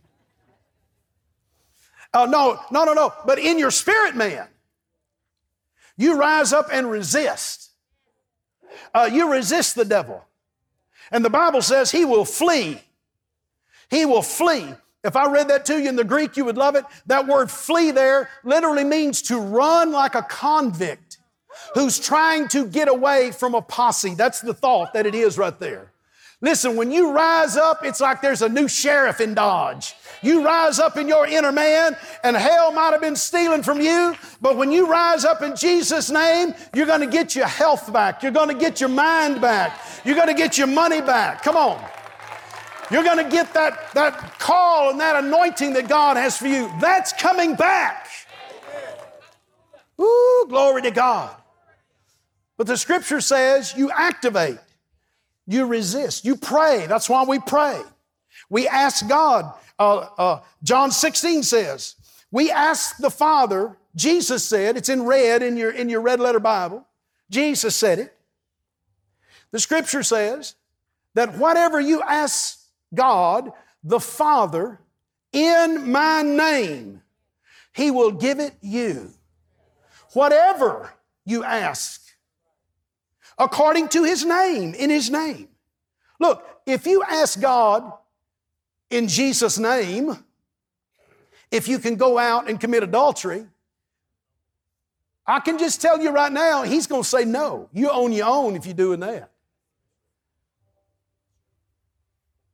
Uh, 2.13 2.25
no, 2.25 2.59
no, 2.69 2.83
no, 2.83 2.93
no. 2.93 3.13
But 3.25 3.39
in 3.39 3.57
your 3.57 3.71
spirit, 3.71 4.15
man, 4.15 4.47
you 6.01 6.17
rise 6.17 6.51
up 6.51 6.67
and 6.71 6.89
resist. 6.89 7.69
Uh, 8.93 9.09
you 9.11 9.31
resist 9.31 9.75
the 9.75 9.85
devil. 9.85 10.23
And 11.11 11.23
the 11.23 11.29
Bible 11.29 11.61
says 11.61 11.91
he 11.91 12.05
will 12.05 12.25
flee. 12.25 12.81
He 13.89 14.05
will 14.05 14.21
flee. 14.21 14.73
If 15.03 15.15
I 15.15 15.31
read 15.31 15.47
that 15.49 15.65
to 15.65 15.79
you 15.79 15.89
in 15.89 15.95
the 15.95 16.03
Greek, 16.03 16.37
you 16.37 16.45
would 16.45 16.57
love 16.57 16.75
it. 16.75 16.85
That 17.07 17.27
word 17.27 17.49
flee 17.49 17.91
there 17.91 18.29
literally 18.43 18.83
means 18.83 19.21
to 19.23 19.37
run 19.37 19.91
like 19.91 20.15
a 20.15 20.21
convict 20.21 21.17
who's 21.73 21.99
trying 21.99 22.47
to 22.49 22.65
get 22.65 22.87
away 22.87 23.31
from 23.31 23.55
a 23.55 23.61
posse. 23.61 24.13
That's 24.15 24.41
the 24.41 24.53
thought 24.53 24.93
that 24.93 25.05
it 25.05 25.15
is 25.15 25.37
right 25.37 25.57
there. 25.59 25.90
Listen, 26.43 26.75
when 26.75 26.91
you 26.91 27.11
rise 27.11 27.55
up, 27.55 27.85
it's 27.85 28.01
like 28.01 28.19
there's 28.21 28.41
a 28.41 28.49
new 28.49 28.67
sheriff 28.67 29.21
in 29.21 29.35
Dodge. 29.35 29.93
You 30.23 30.43
rise 30.43 30.79
up 30.79 30.97
in 30.97 31.07
your 31.07 31.27
inner 31.27 31.51
man, 31.51 31.95
and 32.23 32.35
hell 32.35 32.71
might 32.71 32.91
have 32.91 33.01
been 33.01 33.15
stealing 33.15 33.61
from 33.61 33.79
you, 33.79 34.15
but 34.41 34.57
when 34.57 34.71
you 34.71 34.87
rise 34.87 35.23
up 35.23 35.43
in 35.43 35.55
Jesus' 35.55 36.09
name, 36.09 36.53
you're 36.75 36.87
going 36.87 37.01
to 37.01 37.07
get 37.07 37.35
your 37.35 37.47
health 37.47 37.91
back. 37.93 38.23
You're 38.23 38.31
going 38.31 38.49
to 38.49 38.55
get 38.55 38.79
your 38.79 38.89
mind 38.89 39.39
back. 39.39 39.79
You're 40.03 40.15
going 40.15 40.27
to 40.27 40.33
get 40.33 40.57
your 40.57 40.67
money 40.67 41.01
back. 41.01 41.43
Come 41.43 41.57
on. 41.57 41.83
You're 42.89 43.03
going 43.03 43.23
to 43.23 43.31
get 43.31 43.53
that, 43.53 43.93
that 43.93 44.37
call 44.39 44.89
and 44.89 44.99
that 44.99 45.23
anointing 45.23 45.73
that 45.73 45.87
God 45.87 46.17
has 46.17 46.37
for 46.37 46.47
you. 46.47 46.71
That's 46.81 47.13
coming 47.13 47.55
back. 47.55 48.07
Ooh, 49.99 50.45
glory 50.49 50.81
to 50.81 50.91
God. 50.91 51.35
But 52.57 52.67
the 52.67 52.77
scripture 52.77 53.21
says 53.21 53.73
you 53.77 53.91
activate. 53.91 54.57
You 55.51 55.65
resist. 55.65 56.23
You 56.23 56.37
pray. 56.37 56.85
That's 56.87 57.09
why 57.09 57.25
we 57.25 57.37
pray. 57.39 57.81
We 58.49 58.69
ask 58.69 59.05
God. 59.07 59.53
Uh, 59.77 60.07
uh, 60.17 60.39
John 60.63 60.91
16 60.91 61.43
says, 61.43 61.95
we 62.31 62.49
ask 62.49 62.95
the 62.97 63.09
Father, 63.09 63.77
Jesus 63.93 64.45
said, 64.45 64.77
it's 64.77 64.87
in 64.87 65.03
red 65.03 65.43
in 65.43 65.57
your, 65.57 65.71
in 65.71 65.89
your 65.89 65.99
red 65.99 66.21
letter 66.21 66.39
Bible. 66.39 66.87
Jesus 67.29 67.75
said 67.75 67.99
it. 67.99 68.17
The 69.51 69.59
scripture 69.59 70.03
says 70.03 70.55
that 71.15 71.37
whatever 71.37 71.81
you 71.81 72.01
ask 72.01 72.57
God, 72.93 73.51
the 73.83 73.99
Father, 73.99 74.79
in 75.33 75.91
my 75.91 76.21
name, 76.21 77.01
He 77.73 77.91
will 77.91 78.11
give 78.11 78.39
it 78.39 78.53
you. 78.61 79.11
Whatever 80.13 80.93
you 81.25 81.43
ask 81.43 82.00
according 83.41 83.87
to 83.89 84.03
his 84.03 84.23
name, 84.23 84.75
in 84.75 84.91
his 84.91 85.09
name. 85.09 85.47
Look, 86.19 86.45
if 86.67 86.85
you 86.85 87.01
ask 87.01 87.41
God 87.41 87.91
in 88.91 89.07
Jesus' 89.07 89.57
name, 89.57 90.15
if 91.49 91.67
you 91.67 91.79
can 91.79 91.95
go 91.95 92.19
out 92.19 92.47
and 92.47 92.59
commit 92.59 92.83
adultery, 92.83 93.47
I 95.25 95.39
can 95.39 95.57
just 95.57 95.81
tell 95.81 95.99
you 95.99 96.11
right 96.11 96.31
now, 96.31 96.61
he's 96.61 96.85
going 96.85 97.01
to 97.01 97.07
say 97.07 97.25
no. 97.25 97.67
You 97.73 97.89
own 97.89 98.11
your 98.11 98.27
own 98.27 98.55
if 98.55 98.67
you're 98.67 98.75
doing 98.75 98.99
that. 98.99 99.31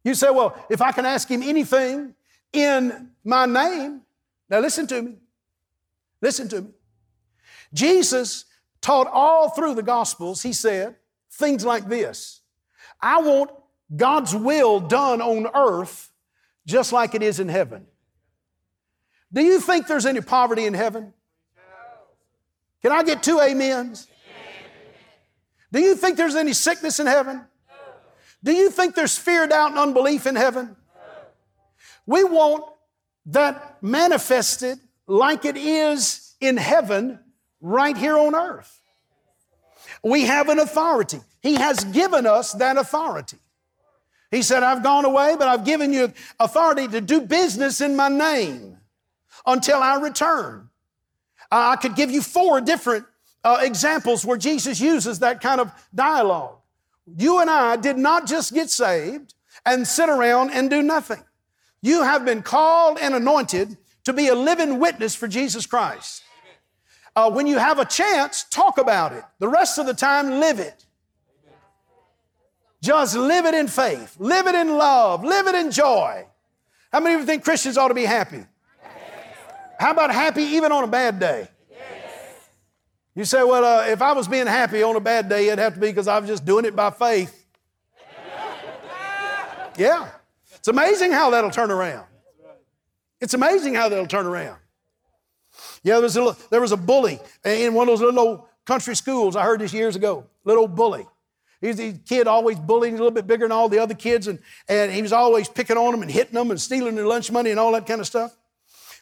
You 0.06 0.14
say, 0.14 0.30
well, 0.30 0.56
if 0.70 0.82
I 0.82 0.94
can 0.94 1.06
ask 1.06 1.30
him 1.30 1.44
anything 1.44 2.16
in 2.54 3.10
my 3.26 3.46
name, 3.46 4.04
now 4.50 4.60
listen 4.60 4.88
to 4.88 5.02
me. 5.02 5.16
Listen 6.22 6.48
to 6.48 6.62
me. 6.62 6.70
Jesus 7.74 8.46
taught 8.88 9.08
all 9.12 9.50
through 9.50 9.76
the 9.76 9.84
Gospels, 9.84 10.42
he 10.42 10.54
said 10.54 10.96
things 11.30 11.66
like 11.66 11.90
this 11.90 12.40
I 13.02 13.20
want 13.22 13.52
God's 13.94 14.34
will 14.34 14.80
done 14.80 15.22
on 15.22 15.48
earth 15.54 16.10
just 16.66 16.94
like 16.94 17.14
it 17.14 17.22
is 17.22 17.42
in 17.42 17.50
heaven. 17.50 17.86
Do 19.34 19.42
you 19.42 19.60
think 19.60 19.88
there's 19.88 20.06
any 20.06 20.22
poverty 20.22 20.66
in 20.66 20.74
heaven? 20.74 21.14
Can 22.82 22.94
I 22.94 23.04
get 23.04 23.22
two 23.22 23.42
amens? 23.42 24.08
Do 25.74 25.82
you 25.82 25.94
think 25.96 26.16
there's 26.16 26.36
any 26.36 26.54
sickness 26.54 27.02
in 27.02 27.08
heaven? 27.08 27.44
Do 28.42 28.54
you 28.54 28.70
think 28.70 28.96
there's 28.96 29.18
fear, 29.18 29.48
doubt, 29.48 29.72
and 29.72 29.80
unbelief 29.80 30.26
in 30.26 30.38
heaven? 30.38 30.78
We 32.06 32.24
want 32.24 32.64
that 33.26 33.84
manifested 33.84 34.80
like 35.08 35.44
it 35.44 35.58
is 35.58 36.36
in 36.40 36.56
heaven 36.56 37.20
right 37.62 37.98
here 37.98 38.18
on 38.18 38.36
earth. 38.36 38.82
We 40.04 40.24
have 40.24 40.50
an 40.50 40.60
authority. 40.60 41.20
He 41.42 41.56
has 41.56 41.84
given 41.86 42.26
us 42.26 42.54
that 42.54 42.78
authority. 42.78 43.38
He 44.32 44.42
said, 44.42 44.64
I've 44.64 44.84
gone 44.84 45.06
away, 45.06 45.36
but 45.38 45.48
I've 45.48 45.64
given 45.64 45.94
you 45.94 46.12
authority 46.40 46.88
to 46.90 47.02
do 47.02 47.22
business 47.22 47.80
in 47.80 47.96
my 47.96 48.10
name 48.10 48.78
until 49.46 49.82
I 49.82 49.96
return. 49.96 50.70
I 51.50 51.78
could 51.78 51.96
give 51.96 52.12
you 52.12 52.22
four 52.22 52.60
different 52.60 53.06
uh, 53.44 53.60
examples 53.62 54.26
where 54.26 54.38
Jesus 54.38 54.82
uses 54.82 55.20
that 55.20 55.40
kind 55.40 55.62
of 55.62 55.72
dialogue. 55.96 56.58
You 57.16 57.40
and 57.40 57.50
I 57.50 57.78
did 57.78 57.98
not 57.98 58.28
just 58.28 58.54
get 58.54 58.70
saved 58.70 59.34
and 59.66 59.88
sit 59.88 60.10
around 60.10 60.52
and 60.52 60.70
do 60.70 60.82
nothing. 60.82 61.24
You 61.82 62.04
have 62.04 62.26
been 62.26 62.42
called 62.42 62.98
and 63.00 63.16
anointed 63.16 63.78
to 64.04 64.12
be 64.12 64.28
a 64.28 64.36
living 64.36 64.80
witness 64.80 65.16
for 65.16 65.28
Jesus 65.28 65.66
Christ. 65.66 66.24
Uh, 67.18 67.32
when 67.32 67.48
you 67.48 67.58
have 67.58 67.80
a 67.80 67.86
chance, 67.86 68.44
talk 68.44 68.78
about 68.78 69.12
it. 69.12 69.24
The 69.40 69.48
rest 69.48 69.80
of 69.80 69.88
the 69.88 69.94
time, 69.96 70.40
live 70.40 70.60
it. 70.60 70.86
Just 72.80 73.18
live 73.18 73.48
it 73.48 73.56
in 73.56 73.68
faith, 73.68 74.16
live 74.20 74.46
it 74.46 74.54
in 74.54 74.78
love, 74.78 75.24
live 75.24 75.48
it 75.48 75.56
in 75.56 75.72
joy. 75.72 76.28
How 76.92 77.00
many 77.00 77.16
of 77.16 77.22
you 77.22 77.26
think 77.26 77.44
Christians 77.44 77.76
ought 77.76 77.88
to 77.88 77.96
be 77.96 78.06
happy? 78.06 78.46
How 79.80 79.94
about 79.94 80.14
happy 80.14 80.44
even 80.44 80.72
on 80.72 80.84
a 80.84 80.88
bad 80.88 81.20
day? 81.20 81.48
You 83.16 83.26
say, 83.26 83.44
well, 83.44 83.66
uh, 83.66 83.88
if 83.88 84.04
I 84.04 84.12
was 84.12 84.28
being 84.28 84.46
happy 84.46 84.84
on 84.84 84.96
a 84.96 85.00
bad 85.00 85.28
day, 85.28 85.48
it'd 85.48 85.58
have 85.58 85.74
to 85.74 85.80
be 85.80 85.88
because 85.88 86.08
I 86.08 86.20
was 86.20 86.30
just 86.30 86.46
doing 86.46 86.66
it 86.66 86.76
by 86.76 86.92
faith. 86.92 87.48
yeah. 89.76 90.12
It's 90.54 90.68
amazing 90.68 91.14
how 91.14 91.32
that'll 91.32 91.50
turn 91.50 91.72
around. 91.72 92.06
It's 93.20 93.34
amazing 93.34 93.74
how 93.74 93.90
that'll 93.90 94.06
turn 94.06 94.28
around. 94.28 94.60
Yeah, 95.88 96.02
there 96.02 96.02
was, 96.02 96.18
a, 96.18 96.36
there 96.50 96.60
was 96.60 96.74
a 96.74 96.78
bully 96.78 97.18
in 97.46 97.74
one 97.74 97.88
of 97.88 97.94
those 97.94 98.02
little 98.02 98.20
old 98.20 98.42
country 98.66 98.94
schools. 98.94 99.38
I 99.38 99.44
heard 99.44 99.62
this 99.62 99.72
years 99.72 99.96
ago. 99.96 100.26
Little 100.44 100.68
bully. 100.68 101.08
He's 101.62 101.80
a 101.80 101.94
kid 101.94 102.28
always 102.28 102.60
bullying, 102.60 102.96
a 102.96 102.98
little 102.98 103.10
bit 103.10 103.26
bigger 103.26 103.46
than 103.46 103.54
all 103.54 103.70
the 103.70 103.80
other 103.80 103.94
kids, 103.94 104.28
and, 104.28 104.40
and 104.68 104.92
he 104.92 105.02
was 105.02 105.14
always 105.14 105.48
picking 105.48 105.78
on 105.78 105.94
them 105.94 106.02
and 106.02 106.12
hitting 106.12 106.34
them 106.34 106.52
and 106.52 106.60
stealing 106.60 106.96
their 106.96 107.08
lunch 107.08 107.32
money 107.32 107.52
and 107.52 107.60
all 107.60 107.72
that 107.72 107.88
kind 107.88 108.02
of 108.02 108.06
stuff. 108.06 108.36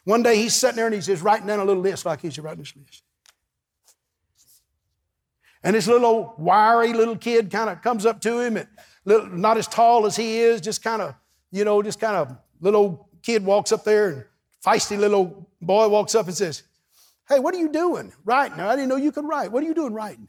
One 0.04 0.22
day 0.22 0.36
he's 0.36 0.54
sitting 0.54 0.76
there 0.76 0.86
and 0.86 0.94
he's 0.94 1.06
just 1.06 1.24
writing 1.24 1.48
down 1.48 1.58
a 1.58 1.64
little 1.64 1.82
list 1.82 2.06
like 2.06 2.20
he's 2.20 2.38
writing 2.38 2.60
this 2.60 2.76
list. 2.76 3.02
And 5.64 5.74
this 5.74 5.88
little 5.88 6.34
wiry 6.38 6.92
little 6.92 7.16
kid 7.16 7.50
kind 7.50 7.68
of 7.68 7.82
comes 7.82 8.06
up 8.06 8.20
to 8.20 8.38
him, 8.38 8.58
and 8.58 8.68
little, 9.04 9.26
not 9.26 9.56
as 9.56 9.66
tall 9.66 10.06
as 10.06 10.14
he 10.14 10.38
is, 10.38 10.60
just 10.60 10.84
kind 10.84 11.02
of, 11.02 11.16
you 11.50 11.64
know, 11.64 11.82
just 11.82 11.98
kind 11.98 12.14
of 12.14 12.38
little 12.60 13.08
kid 13.22 13.44
walks 13.44 13.72
up 13.72 13.82
there, 13.82 14.08
and 14.08 14.24
feisty 14.64 14.96
little 14.96 15.50
boy 15.60 15.88
walks 15.88 16.14
up 16.14 16.28
and 16.28 16.36
says, 16.36 16.62
Hey, 17.28 17.40
what 17.40 17.54
are 17.54 17.58
you 17.58 17.70
doing? 17.70 18.12
Writing. 18.24 18.60
I 18.60 18.76
didn't 18.76 18.88
know 18.88 18.96
you 18.96 19.12
could 19.12 19.24
write. 19.24 19.50
What 19.50 19.62
are 19.62 19.66
you 19.66 19.74
doing 19.74 19.92
writing? 19.92 20.28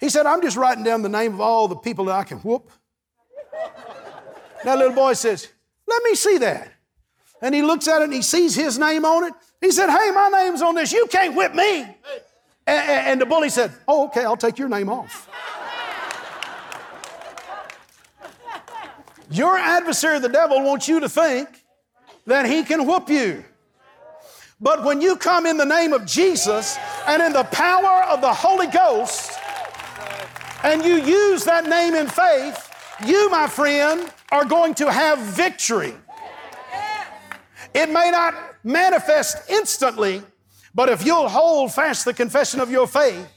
He 0.00 0.08
said, 0.08 0.26
I'm 0.26 0.42
just 0.42 0.56
writing 0.56 0.82
down 0.82 1.02
the 1.02 1.08
name 1.08 1.34
of 1.34 1.40
all 1.40 1.68
the 1.68 1.76
people 1.76 2.06
that 2.06 2.14
I 2.14 2.24
can 2.24 2.38
whoop. 2.38 2.70
that 4.64 4.78
little 4.78 4.94
boy 4.94 5.12
says, 5.12 5.48
Let 5.86 6.02
me 6.02 6.14
see 6.14 6.38
that. 6.38 6.72
And 7.40 7.54
he 7.54 7.62
looks 7.62 7.86
at 7.86 8.00
it 8.00 8.04
and 8.04 8.12
he 8.12 8.22
sees 8.22 8.54
his 8.54 8.78
name 8.78 9.04
on 9.04 9.24
it. 9.24 9.34
He 9.60 9.70
said, 9.70 9.90
Hey, 9.90 10.10
my 10.10 10.28
name's 10.28 10.62
on 10.62 10.74
this. 10.74 10.92
You 10.92 11.06
can't 11.06 11.36
whip 11.36 11.54
me. 11.54 11.82
And, 12.66 12.90
and 12.90 13.20
the 13.20 13.26
bully 13.26 13.50
said, 13.50 13.72
Oh, 13.86 14.06
okay, 14.06 14.24
I'll 14.24 14.36
take 14.36 14.58
your 14.58 14.68
name 14.68 14.88
off. 14.88 15.28
Your 19.30 19.56
adversary, 19.58 20.18
the 20.18 20.28
devil, 20.28 20.62
wants 20.62 20.88
you 20.88 21.00
to 21.00 21.08
think 21.08 21.48
that 22.26 22.46
he 22.46 22.62
can 22.62 22.86
whoop 22.86 23.08
you. 23.08 23.44
But 24.64 24.82
when 24.82 25.02
you 25.02 25.16
come 25.16 25.44
in 25.44 25.58
the 25.58 25.66
name 25.66 25.92
of 25.92 26.06
Jesus 26.06 26.78
and 27.06 27.22
in 27.22 27.34
the 27.34 27.44
power 27.44 28.02
of 28.04 28.22
the 28.22 28.32
Holy 28.32 28.66
Ghost, 28.66 29.38
and 30.62 30.82
you 30.82 30.94
use 30.94 31.44
that 31.44 31.68
name 31.68 31.94
in 31.94 32.08
faith, 32.08 32.70
you, 33.06 33.28
my 33.28 33.46
friend, 33.46 34.10
are 34.32 34.46
going 34.46 34.72
to 34.76 34.90
have 34.90 35.18
victory. 35.18 35.92
It 37.74 37.90
may 37.90 38.10
not 38.10 38.34
manifest 38.64 39.50
instantly, 39.50 40.22
but 40.74 40.88
if 40.88 41.04
you'll 41.04 41.28
hold 41.28 41.74
fast 41.74 42.06
the 42.06 42.14
confession 42.14 42.58
of 42.58 42.70
your 42.70 42.86
faith, 42.86 43.28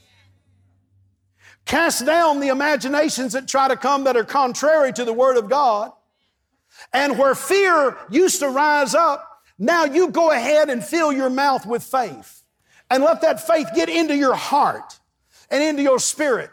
cast 1.66 2.06
down 2.06 2.40
the 2.40 2.48
imaginations 2.48 3.34
that 3.34 3.46
try 3.46 3.68
to 3.68 3.76
come 3.76 4.04
that 4.04 4.16
are 4.16 4.24
contrary 4.24 4.94
to 4.94 5.04
the 5.04 5.12
Word 5.12 5.36
of 5.36 5.50
God, 5.50 5.92
and 6.94 7.18
where 7.18 7.34
fear 7.34 7.98
used 8.08 8.40
to 8.40 8.48
rise 8.48 8.94
up, 8.94 9.27
now 9.58 9.84
you 9.84 10.10
go 10.10 10.30
ahead 10.30 10.70
and 10.70 10.84
fill 10.84 11.12
your 11.12 11.30
mouth 11.30 11.66
with 11.66 11.82
faith 11.82 12.42
and 12.90 13.02
let 13.02 13.20
that 13.22 13.46
faith 13.46 13.68
get 13.74 13.88
into 13.88 14.16
your 14.16 14.34
heart 14.34 14.98
and 15.50 15.62
into 15.62 15.82
your 15.82 15.98
spirit. 15.98 16.50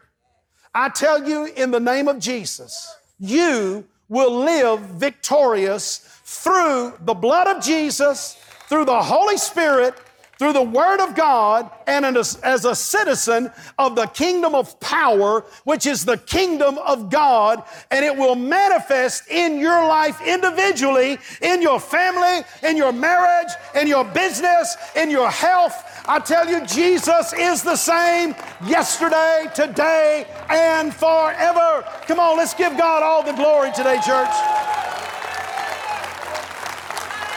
I 0.74 0.90
tell 0.90 1.28
you, 1.28 1.46
in 1.46 1.72
the 1.72 1.80
name 1.80 2.08
of 2.08 2.20
Jesus, 2.20 2.94
you 3.20 3.86
will 4.10 4.44
live 4.44 4.80
victorious 4.82 6.00
through 6.26 6.94
the 7.02 7.14
blood 7.14 7.48
of 7.56 7.64
Jesus, 7.64 8.38
through 8.68 8.86
the 8.86 9.02
Holy 9.02 9.38
Spirit, 9.38 9.96
through 10.38 10.54
the 10.54 10.62
Word 10.62 11.00
of 11.00 11.16
God 11.16 11.70
and 11.88 12.06
as, 12.06 12.66
a 12.66 12.76
citizen 12.76 13.52
of 13.78 13.96
the 13.96 14.08
kingdom 14.08 14.56
of 14.56 14.80
power, 14.80 15.42
which 15.64 15.86
is 15.86 16.04
the 16.06 16.18
kingdom 16.18 16.78
of 16.80 17.10
God, 17.10 17.64
and 17.92 18.04
it 18.04 18.16
will 18.16 18.36
manifest 18.36 19.30
in 19.30 19.60
your 19.60 19.88
life 19.88 20.20
individually, 20.26 21.18
in 21.42 21.62
your 21.62 21.80
family, 21.80 22.46
in 22.64 22.76
your 22.76 22.92
marriage, 22.92 23.52
in 23.76 23.88
your 23.88 24.04
business, 24.04 24.76
in 24.96 25.10
your 25.10 25.30
health. 25.30 26.04
I 26.08 26.20
tell 26.20 26.48
you, 26.50 26.66
Jesus 26.66 27.34
is 27.34 27.64
the 27.64 27.76
same 27.76 28.36
yesterday, 28.66 29.48
today, 29.56 30.28
and 30.50 30.94
forever. 30.94 31.84
Come 32.08 32.20
on, 32.20 32.38
let's 32.38 32.54
give 32.54 32.78
God 32.78 33.04
all 33.04 33.24
the 33.24 33.34
glory 33.34 33.72
today, 33.72 34.00
church. 34.06 34.30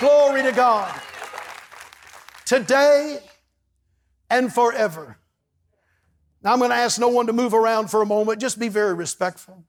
Glory 0.01 0.43
to 0.43 0.53
God 0.53 1.03
today 2.49 3.21
and 4.31 4.51
forever. 4.51 5.19
Now, 6.43 6.55
I'm 6.55 6.59
going 6.59 6.71
to 6.71 6.77
ask 6.77 6.99
no 6.99 7.09
one 7.09 7.27
to 7.27 7.35
move 7.35 7.53
around 7.53 7.91
for 7.91 8.01
a 8.01 8.07
moment. 8.07 8.41
Just 8.41 8.59
be 8.59 8.69
very 8.69 8.95
respectful. 8.95 9.65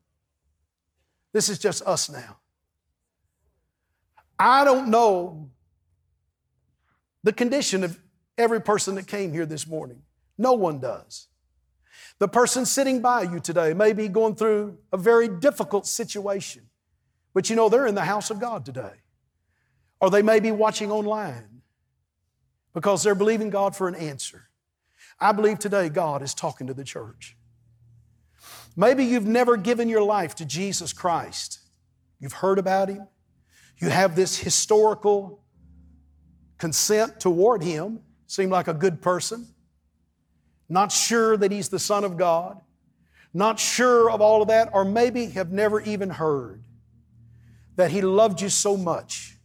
This 1.34 1.50
is 1.50 1.60
just 1.60 1.82
us 1.86 2.10
now. 2.10 2.38
I 4.40 4.64
don't 4.64 4.88
know 4.88 5.50
the 7.22 7.34
condition 7.34 7.84
of 7.84 8.00
every 8.38 8.62
person 8.62 8.96
that 8.96 9.08
came 9.08 9.34
here 9.34 9.46
this 9.46 9.68
morning. 9.68 10.02
No 10.38 10.54
one 10.54 10.80
does. 10.80 11.28
The 12.20 12.30
person 12.30 12.66
sitting 12.66 13.02
by 13.02 13.24
you 13.24 13.42
today 13.42 13.74
may 13.74 13.92
be 13.92 14.08
going 14.08 14.36
through 14.36 14.78
a 14.94 14.98
very 14.98 15.28
difficult 15.28 15.86
situation, 15.86 16.70
but 17.34 17.50
you 17.50 17.58
know 17.58 17.68
they're 17.68 17.88
in 17.88 17.96
the 17.96 18.06
house 18.06 18.30
of 18.30 18.40
God 18.40 18.64
today. 18.64 18.94
Or 20.00 20.10
they 20.10 20.22
may 20.22 20.40
be 20.40 20.52
watching 20.52 20.94
online 20.94 21.59
because 22.74 23.04
they're 23.04 23.16
believing 23.16 23.50
God 23.50 23.76
for 23.76 23.88
an 23.88 23.96
answer. 23.96 24.50
I 25.20 25.32
believe 25.32 25.60
today 25.60 25.90
God 25.90 26.22
is 26.22 26.34
talking 26.34 26.68
to 26.68 26.74
the 26.74 26.84
church. 26.84 27.36
Maybe 28.76 29.04
you've 29.04 29.26
never 29.26 29.58
given 29.58 29.90
your 29.90 30.04
life 30.04 30.36
to 30.36 30.46
Jesus 30.46 30.94
Christ. 30.94 31.60
You've 32.20 32.34
heard 32.34 32.60
about 32.60 32.90
Him. 32.90 33.08
You 33.78 33.90
have 33.90 34.16
this 34.16 34.38
historical 34.38 35.44
consent 36.58 37.20
toward 37.20 37.64
Him. 37.64 38.02
Seem 38.28 38.50
like 38.50 38.68
a 38.68 38.74
good 38.74 39.02
person. 39.02 39.48
Not 40.70 40.92
sure 40.92 41.36
that 41.38 41.52
He's 41.52 41.70
the 41.70 41.80
Son 41.80 42.04
of 42.04 42.16
God. 42.16 42.62
Not 43.34 43.60
sure 43.60 44.10
of 44.10 44.22
all 44.22 44.42
of 44.42 44.48
that, 44.48 44.70
or 44.74 44.84
maybe 44.86 45.28
have 45.28 45.52
never 45.52 45.82
even 45.82 46.10
heard 46.10 46.64
that 47.76 47.92
He 47.92 48.02
loved 48.02 48.42
you 48.42 48.50
so 48.50 48.78
much 48.78 49.38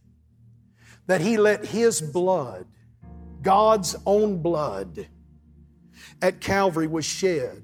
that 1.07 1.21
He 1.21 1.37
let 1.37 1.65
His 1.65 2.01
blood 2.01 2.65
God's 3.45 3.95
own 4.07 4.41
blood 4.41 5.07
at 6.19 6.41
Calvary 6.41 6.87
was 6.87 7.05
shed. 7.05 7.61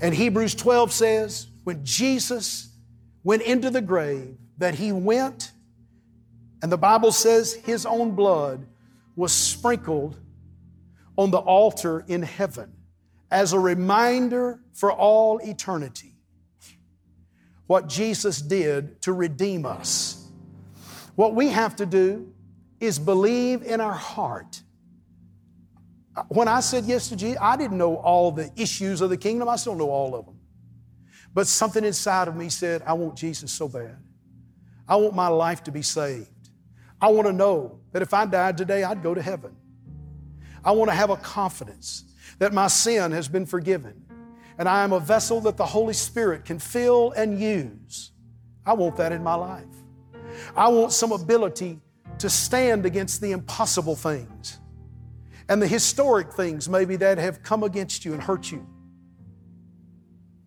And 0.00 0.12
Hebrews 0.12 0.56
12 0.56 0.92
says, 0.92 1.46
when 1.62 1.84
Jesus 1.84 2.76
went 3.22 3.42
into 3.42 3.70
the 3.70 3.80
grave, 3.80 4.36
that 4.58 4.74
he 4.74 4.90
went, 4.90 5.52
and 6.60 6.70
the 6.70 6.76
Bible 6.76 7.12
says 7.12 7.54
his 7.54 7.86
own 7.86 8.10
blood 8.10 8.66
was 9.14 9.32
sprinkled 9.32 10.18
on 11.16 11.30
the 11.30 11.38
altar 11.38 12.04
in 12.08 12.22
heaven 12.22 12.72
as 13.30 13.52
a 13.52 13.58
reminder 13.58 14.60
for 14.74 14.92
all 14.92 15.38
eternity 15.38 16.14
what 17.68 17.88
Jesus 17.88 18.42
did 18.42 19.00
to 19.02 19.12
redeem 19.12 19.64
us. 19.64 20.28
What 21.14 21.36
we 21.36 21.48
have 21.48 21.76
to 21.76 21.86
do 21.86 22.32
is 22.80 22.98
believe 22.98 23.62
in 23.62 23.80
our 23.80 23.92
heart. 23.92 24.62
When 26.28 26.48
I 26.48 26.60
said 26.60 26.84
yes 26.84 27.08
to 27.10 27.16
Jesus, 27.16 27.38
I 27.40 27.56
didn't 27.56 27.78
know 27.78 27.96
all 27.96 28.32
the 28.32 28.50
issues 28.56 29.00
of 29.00 29.10
the 29.10 29.16
kingdom. 29.16 29.48
I 29.48 29.56
still 29.56 29.74
know 29.74 29.90
all 29.90 30.14
of 30.14 30.26
them. 30.26 30.38
But 31.32 31.46
something 31.46 31.84
inside 31.84 32.26
of 32.26 32.34
me 32.34 32.48
said, 32.48 32.82
I 32.84 32.94
want 32.94 33.16
Jesus 33.16 33.52
so 33.52 33.68
bad. 33.68 33.96
I 34.88 34.96
want 34.96 35.14
my 35.14 35.28
life 35.28 35.62
to 35.64 35.70
be 35.70 35.82
saved. 35.82 36.28
I 37.00 37.08
want 37.08 37.28
to 37.28 37.32
know 37.32 37.80
that 37.92 38.02
if 38.02 38.12
I 38.12 38.26
died 38.26 38.58
today, 38.58 38.82
I'd 38.82 39.02
go 39.02 39.14
to 39.14 39.22
heaven. 39.22 39.54
I 40.64 40.72
want 40.72 40.90
to 40.90 40.94
have 40.94 41.10
a 41.10 41.16
confidence 41.16 42.04
that 42.38 42.52
my 42.52 42.66
sin 42.66 43.12
has 43.12 43.28
been 43.28 43.46
forgiven 43.46 44.04
and 44.58 44.68
I 44.68 44.84
am 44.84 44.92
a 44.92 45.00
vessel 45.00 45.40
that 45.42 45.56
the 45.56 45.64
Holy 45.64 45.94
Spirit 45.94 46.44
can 46.44 46.58
fill 46.58 47.12
and 47.12 47.40
use. 47.40 48.12
I 48.66 48.74
want 48.74 48.96
that 48.96 49.10
in 49.10 49.22
my 49.22 49.34
life. 49.34 49.64
I 50.54 50.68
want 50.68 50.92
some 50.92 51.12
ability 51.12 51.80
to 52.20 52.30
stand 52.30 52.86
against 52.86 53.20
the 53.20 53.32
impossible 53.32 53.96
things 53.96 54.58
and 55.48 55.60
the 55.60 55.66
historic 55.66 56.32
things 56.32 56.68
maybe 56.68 56.96
that 56.96 57.18
have 57.18 57.42
come 57.42 57.64
against 57.64 58.04
you 58.04 58.12
and 58.12 58.22
hurt 58.22 58.50
you. 58.50 58.66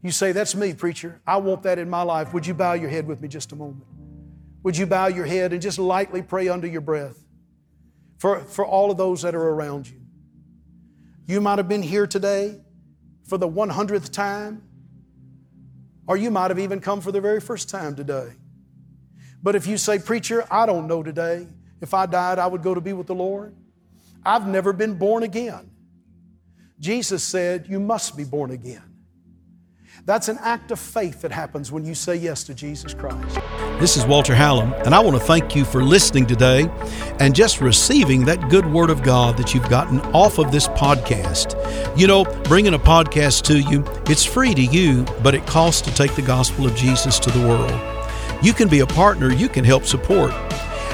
You 0.02 0.12
say, 0.12 0.32
That's 0.32 0.56
me, 0.56 0.74
preacher. 0.74 1.22
I 1.26 1.38
want 1.38 1.64
that 1.64 1.80
in 1.80 1.90
my 1.90 2.02
life. 2.02 2.34
Would 2.34 2.48
you 2.48 2.54
bow 2.54 2.74
your 2.74 2.90
head 2.90 3.08
with 3.08 3.22
me 3.22 3.28
just 3.28 3.52
a 3.52 3.56
moment? 3.56 3.86
Would 4.64 4.78
you 4.78 4.86
bow 4.86 5.08
your 5.08 5.26
head 5.26 5.52
and 5.52 5.62
just 5.62 5.78
lightly 5.78 6.22
pray 6.22 6.48
under 6.48 6.68
your 6.68 6.82
breath 6.82 7.26
for, 8.18 8.40
for 8.42 8.66
all 8.66 8.92
of 8.92 8.98
those 8.98 9.22
that 9.24 9.36
are 9.36 9.50
around 9.50 9.90
you? 9.90 10.00
You 11.26 11.42
might 11.42 11.58
have 11.58 11.68
been 11.68 11.84
here 11.84 12.08
today 12.08 12.62
for 13.26 13.38
the 13.38 13.48
100th 13.48 14.12
time, 14.12 14.64
or 16.08 16.18
you 16.18 16.32
might 16.32 16.52
have 16.52 16.60
even 16.60 16.80
come 16.80 17.02
for 17.02 17.12
the 17.12 17.22
very 17.22 17.40
first 17.40 17.70
time 17.70 17.96
today. 17.96 18.34
But 19.42 19.56
if 19.56 19.68
you 19.68 19.78
say, 19.78 20.00
Preacher, 20.00 20.46
I 20.50 20.66
don't 20.66 20.88
know 20.88 21.04
today, 21.04 21.48
if 21.84 21.94
I 21.94 22.06
died, 22.06 22.40
I 22.40 22.48
would 22.48 22.64
go 22.64 22.74
to 22.74 22.80
be 22.80 22.94
with 22.94 23.08
the 23.08 23.14
Lord. 23.14 23.54
I've 24.26 24.48
never 24.48 24.72
been 24.72 24.94
born 24.94 25.22
again. 25.22 25.70
Jesus 26.80 27.24
said, 27.24 27.68
You 27.68 27.80
must 27.80 28.16
be 28.16 28.24
born 28.24 28.52
again. 28.52 28.82
That's 30.06 30.30
an 30.30 30.38
act 30.42 30.72
of 30.72 30.80
faith 30.80 31.22
that 31.22 31.32
happens 31.32 31.72
when 31.74 31.84
you 31.84 31.94
say 31.94 32.16
yes 32.16 32.46
to 32.46 32.54
Jesus 32.54 32.94
Christ. 32.94 33.38
This 33.82 33.98
is 33.98 34.06
Walter 34.06 34.34
Hallam, 34.34 34.74
and 34.86 34.96
I 34.96 35.00
want 35.00 35.18
to 35.18 35.24
thank 35.24 35.58
you 35.58 35.66
for 35.66 35.84
listening 35.84 36.26
today 36.26 36.70
and 37.20 37.36
just 37.36 37.60
receiving 37.60 38.24
that 38.26 38.50
good 38.50 38.66
word 38.66 38.90
of 38.90 39.04
God 39.04 39.36
that 39.38 39.54
you've 39.54 39.70
gotten 39.70 40.00
off 40.14 40.40
of 40.40 40.54
this 40.54 40.70
podcast. 40.70 41.58
You 41.98 42.08
know, 42.08 42.24
bringing 42.46 42.74
a 42.74 42.80
podcast 42.80 43.44
to 43.44 43.60
you, 43.60 43.84
it's 44.10 44.24
free 44.24 44.54
to 44.54 44.64
you, 44.64 45.04
but 45.22 45.36
it 45.36 45.46
costs 45.46 45.82
to 45.82 45.94
take 45.94 46.16
the 46.16 46.22
gospel 46.22 46.66
of 46.66 46.76
Jesus 46.76 47.20
to 47.20 47.30
the 47.30 47.46
world. 47.46 47.80
You 48.42 48.54
can 48.54 48.70
be 48.70 48.80
a 48.80 48.88
partner, 48.88 49.34
you 49.34 49.50
can 49.50 49.66
help 49.66 49.84
support. 49.84 50.32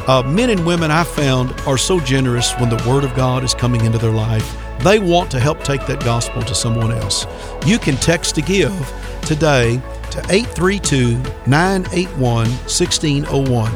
Uh, 0.09 0.23
men 0.23 0.49
and 0.49 0.65
women 0.65 0.89
I 0.89 1.03
found 1.03 1.51
are 1.67 1.77
so 1.77 1.99
generous 1.99 2.51
when 2.53 2.67
the 2.67 2.83
Word 2.89 3.03
of 3.03 3.13
God 3.13 3.43
is 3.43 3.53
coming 3.53 3.85
into 3.85 3.99
their 3.99 4.09
life. 4.09 4.57
They 4.79 4.97
want 4.97 5.29
to 5.29 5.39
help 5.39 5.63
take 5.63 5.85
that 5.85 6.03
gospel 6.03 6.41
to 6.41 6.55
someone 6.55 6.91
else. 6.91 7.27
You 7.63 7.77
can 7.77 7.95
text 7.97 8.33
to 8.33 8.41
give 8.41 8.73
today 9.21 9.79
to 10.09 10.17
832 10.31 11.21
981 11.45 12.49
1601. 12.49 13.71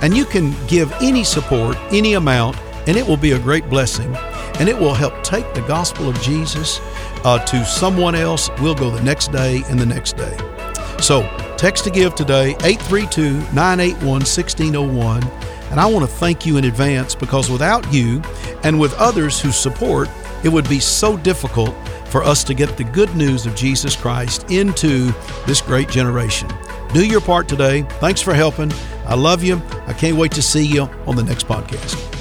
And 0.00 0.16
you 0.16 0.24
can 0.24 0.54
give 0.68 0.92
any 1.02 1.24
support, 1.24 1.76
any 1.90 2.14
amount, 2.14 2.56
and 2.86 2.96
it 2.96 3.04
will 3.04 3.16
be 3.16 3.32
a 3.32 3.38
great 3.40 3.68
blessing. 3.68 4.14
And 4.60 4.68
it 4.68 4.78
will 4.78 4.94
help 4.94 5.24
take 5.24 5.54
the 5.54 5.62
gospel 5.62 6.08
of 6.08 6.22
Jesus 6.22 6.78
uh, 7.24 7.44
to 7.46 7.64
someone 7.64 8.14
else. 8.14 8.48
We'll 8.60 8.76
go 8.76 8.90
the 8.90 9.02
next 9.02 9.32
day 9.32 9.64
and 9.68 9.80
the 9.80 9.86
next 9.86 10.16
day. 10.16 10.38
So 11.00 11.22
text 11.56 11.82
to 11.82 11.90
give 11.90 12.14
today, 12.14 12.50
832 12.62 13.32
981 13.52 14.06
1601. 14.06 15.53
And 15.70 15.80
I 15.80 15.86
want 15.86 16.08
to 16.08 16.16
thank 16.16 16.46
you 16.46 16.56
in 16.56 16.64
advance 16.64 17.14
because 17.14 17.50
without 17.50 17.92
you 17.92 18.22
and 18.62 18.78
with 18.78 18.94
others 18.94 19.40
who 19.40 19.50
support, 19.50 20.08
it 20.44 20.48
would 20.48 20.68
be 20.68 20.78
so 20.78 21.16
difficult 21.16 21.74
for 22.06 22.22
us 22.22 22.44
to 22.44 22.54
get 22.54 22.76
the 22.76 22.84
good 22.84 23.14
news 23.16 23.46
of 23.46 23.56
Jesus 23.56 23.96
Christ 23.96 24.50
into 24.50 25.12
this 25.46 25.60
great 25.60 25.88
generation. 25.88 26.48
Do 26.92 27.04
your 27.04 27.20
part 27.20 27.48
today. 27.48 27.82
Thanks 27.98 28.20
for 28.20 28.34
helping. 28.34 28.72
I 29.06 29.16
love 29.16 29.42
you. 29.42 29.60
I 29.86 29.92
can't 29.92 30.16
wait 30.16 30.32
to 30.32 30.42
see 30.42 30.64
you 30.64 30.82
on 31.06 31.16
the 31.16 31.24
next 31.24 31.48
podcast. 31.48 32.13